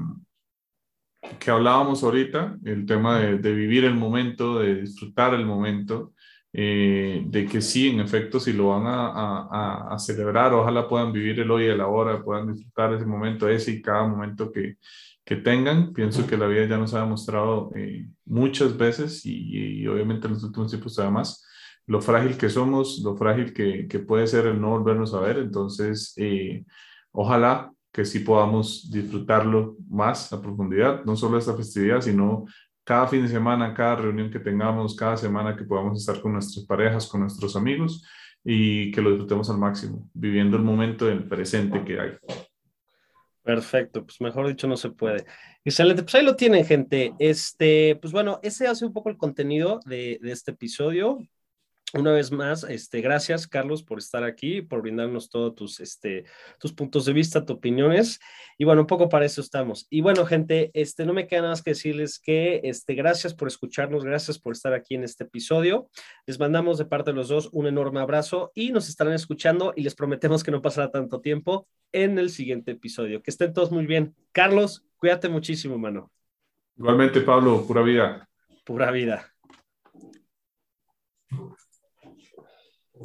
que 1.39 1.51
hablábamos 1.51 2.03
ahorita, 2.03 2.57
el 2.65 2.87
tema 2.87 3.19
de, 3.21 3.53
vivir 3.53 3.85
el 3.85 3.95
momento, 3.95 4.61
de 4.61 4.83
disfrutar 4.83 5.35
el 5.35 5.45
momento, 5.45 6.13
eh, 6.53 7.23
de 7.27 7.47
que 7.47 7.61
sí, 7.61 7.89
en 7.89 8.01
efecto, 8.01 8.41
si 8.41 8.53
lo 8.53 8.69
van 8.69 8.85
a, 8.87 9.97
celebrar, 9.99 10.53
ojalá 10.55 10.89
puedan 10.89 11.13
vivir 11.13 11.41
el 11.41 11.51
hoy 11.51 11.65
y 11.65 11.69
el 11.69 11.81
ahora, 11.81 12.23
puedan 12.23 12.53
disfrutar 12.53 12.95
ese 12.95 13.07
momento, 13.07 13.49
ese 13.49 13.73
y 13.73 13.83
cada 13.83 14.07
momento 14.07 14.51
que, 14.53 14.77
que 15.25 15.37
tengan. 15.37 15.93
Pienso 15.93 16.27
que 16.27 16.37
la 16.37 16.47
vida 16.47 16.67
ya 16.67 16.79
nos 16.79 16.95
ha 16.95 17.01
demostrado 17.01 17.71
eh, 17.77 18.09
muchas 18.25 18.77
veces 18.77 19.27
y, 19.27 19.87
obviamente 19.87 20.27
en 20.27 20.35
los 20.35 20.45
últimos 20.45 20.71
tiempos 20.71 20.99
además 20.99 21.45
lo 21.87 22.01
frágil 22.01 22.37
que 22.37 22.51
somos, 22.51 23.01
lo 23.03 23.17
frágil 23.17 23.53
que, 23.53 23.87
que 23.89 23.99
puede 23.99 24.27
ser 24.27 24.47
el 24.47 24.61
no 24.61 24.71
volvernos 24.71 25.15
a 25.15 25.21
ver. 25.21 25.39
Entonces, 25.39 26.13
eh, 26.17 26.65
ojalá 27.13 27.73
que 27.99 28.05
sí 28.05 28.21
podamos 28.21 28.89
disfrutarlo 28.93 29.77
más 29.91 30.33
a 30.33 30.41
profundidad, 30.41 31.05
no 31.05 31.17
solo 31.17 31.37
esta 31.37 31.57
festividad, 31.57 32.01
sino 32.01 32.45
cada 32.85 33.09
fin 33.09 33.23
de 33.23 33.29
semana, 33.29 33.75
cada 33.75 33.97
reunión 33.97 34.31
que 34.31 34.39
tengamos, 34.39 34.95
cada 34.95 35.17
semana 35.17 35.57
que 35.57 35.65
podamos 35.65 35.99
estar 35.99 36.21
con 36.23 36.35
nuestras 36.35 36.65
parejas, 36.65 37.09
con 37.09 37.23
nuestros 37.23 37.57
amigos 37.57 38.07
y 38.45 38.93
que 38.93 39.03
lo 39.03 39.11
disfrutemos 39.11 39.51
al 39.51 39.59
máximo, 39.59 40.09
viviendo 40.15 40.57
el 40.57 40.63
momento 40.63 41.07
del 41.07 41.29
presente 41.29 41.85
que 41.85 41.99
hay. 41.99 42.13
Perfecto, 43.43 44.05
pues 44.05 44.21
mejor 44.21 44.47
dicho 44.47 44.69
no 44.69 44.77
se 44.77 44.91
puede. 44.91 45.25
Excelente, 45.65 46.05
pues 46.05 46.15
ahí 46.15 46.25
lo 46.25 46.37
tienen, 46.37 46.65
gente. 46.65 47.15
Este, 47.19 47.99
pues 48.01 48.13
bueno, 48.13 48.39
ese 48.45 48.69
hace 48.69 48.87
un 48.87 48.93
poco 48.93 49.11
el 49.11 49.17
contenido 49.17 49.81
de, 49.87 50.21
de 50.23 50.31
este 50.31 50.53
episodio 50.53 51.19
una 51.95 52.13
vez 52.13 52.31
más, 52.31 52.65
este, 52.65 53.01
gracias, 53.01 53.47
Carlos, 53.47 53.83
por 53.83 53.99
estar 53.99 54.25
aquí, 54.25 54.63
por 54.63 54.83
brindarnos 54.83 55.31
todos 55.31 55.55
tus, 55.55 55.81
este, 55.81 56.25
tus 56.59 56.73
puntos 56.73 57.05
de 57.05 57.13
vista, 57.13 57.45
tus 57.45 57.57
opiniones. 57.57 58.21
Y 58.59 58.65
bueno, 58.65 58.83
un 58.83 58.87
poco 58.87 59.09
para 59.09 59.25
eso 59.25 59.41
estamos. 59.41 59.87
Y 59.89 60.01
bueno, 60.01 60.27
gente, 60.27 60.71
este, 60.75 61.07
no 61.07 61.15
me 61.15 61.27
queda 61.27 61.43
nada 61.43 61.53
más 61.53 61.63
que 61.63 61.71
decirles 61.71 62.19
que 62.19 62.61
este, 62.65 62.95
gracias 62.95 63.35
por 63.35 63.49
escucharnos, 63.49 64.05
gracias 64.05 64.39
por 64.39 64.53
estar 64.53 64.75
aquí 64.75 64.95
en 64.97 65.05
este 65.05 65.25
episodio. 65.25 65.89
Les 66.27 66.39
mandamos 66.39 66.79
de 66.79 66.85
parte 66.85 67.11
de 67.11 67.17
los 67.17 67.29
dos 67.29 67.49
un 67.53 67.67
enorme 67.67 68.01
abrazo 68.01 68.53
y 68.55 68.71
nos 68.71 68.89
estarán 68.89 69.15
escuchando 69.15 69.73
y 69.77 69.83
les 69.83 69.95
prometemos 69.95 70.45
que 70.45 70.51
no 70.51 70.61
pasará 70.61 70.91
tanto 70.91 71.21
tiempo 71.21 71.67
en 71.93 72.19
el 72.19 72.31
siguiente 72.31 72.73
episodio. 72.73 73.23
Que 73.23 73.31
estén 73.31 73.53
todos 73.53 73.71
muy 73.71 73.87
bien. 73.87 74.15
Carlos, 74.33 74.85
cuídate 74.97 75.29
muchísimo, 75.29 75.79
mano. 75.79 76.11
Igualmente, 76.77 77.21
Pablo, 77.23 77.65
pura 77.67 77.83
vida. 77.83 78.29
Pura 78.65 78.91
vida. 78.91 79.33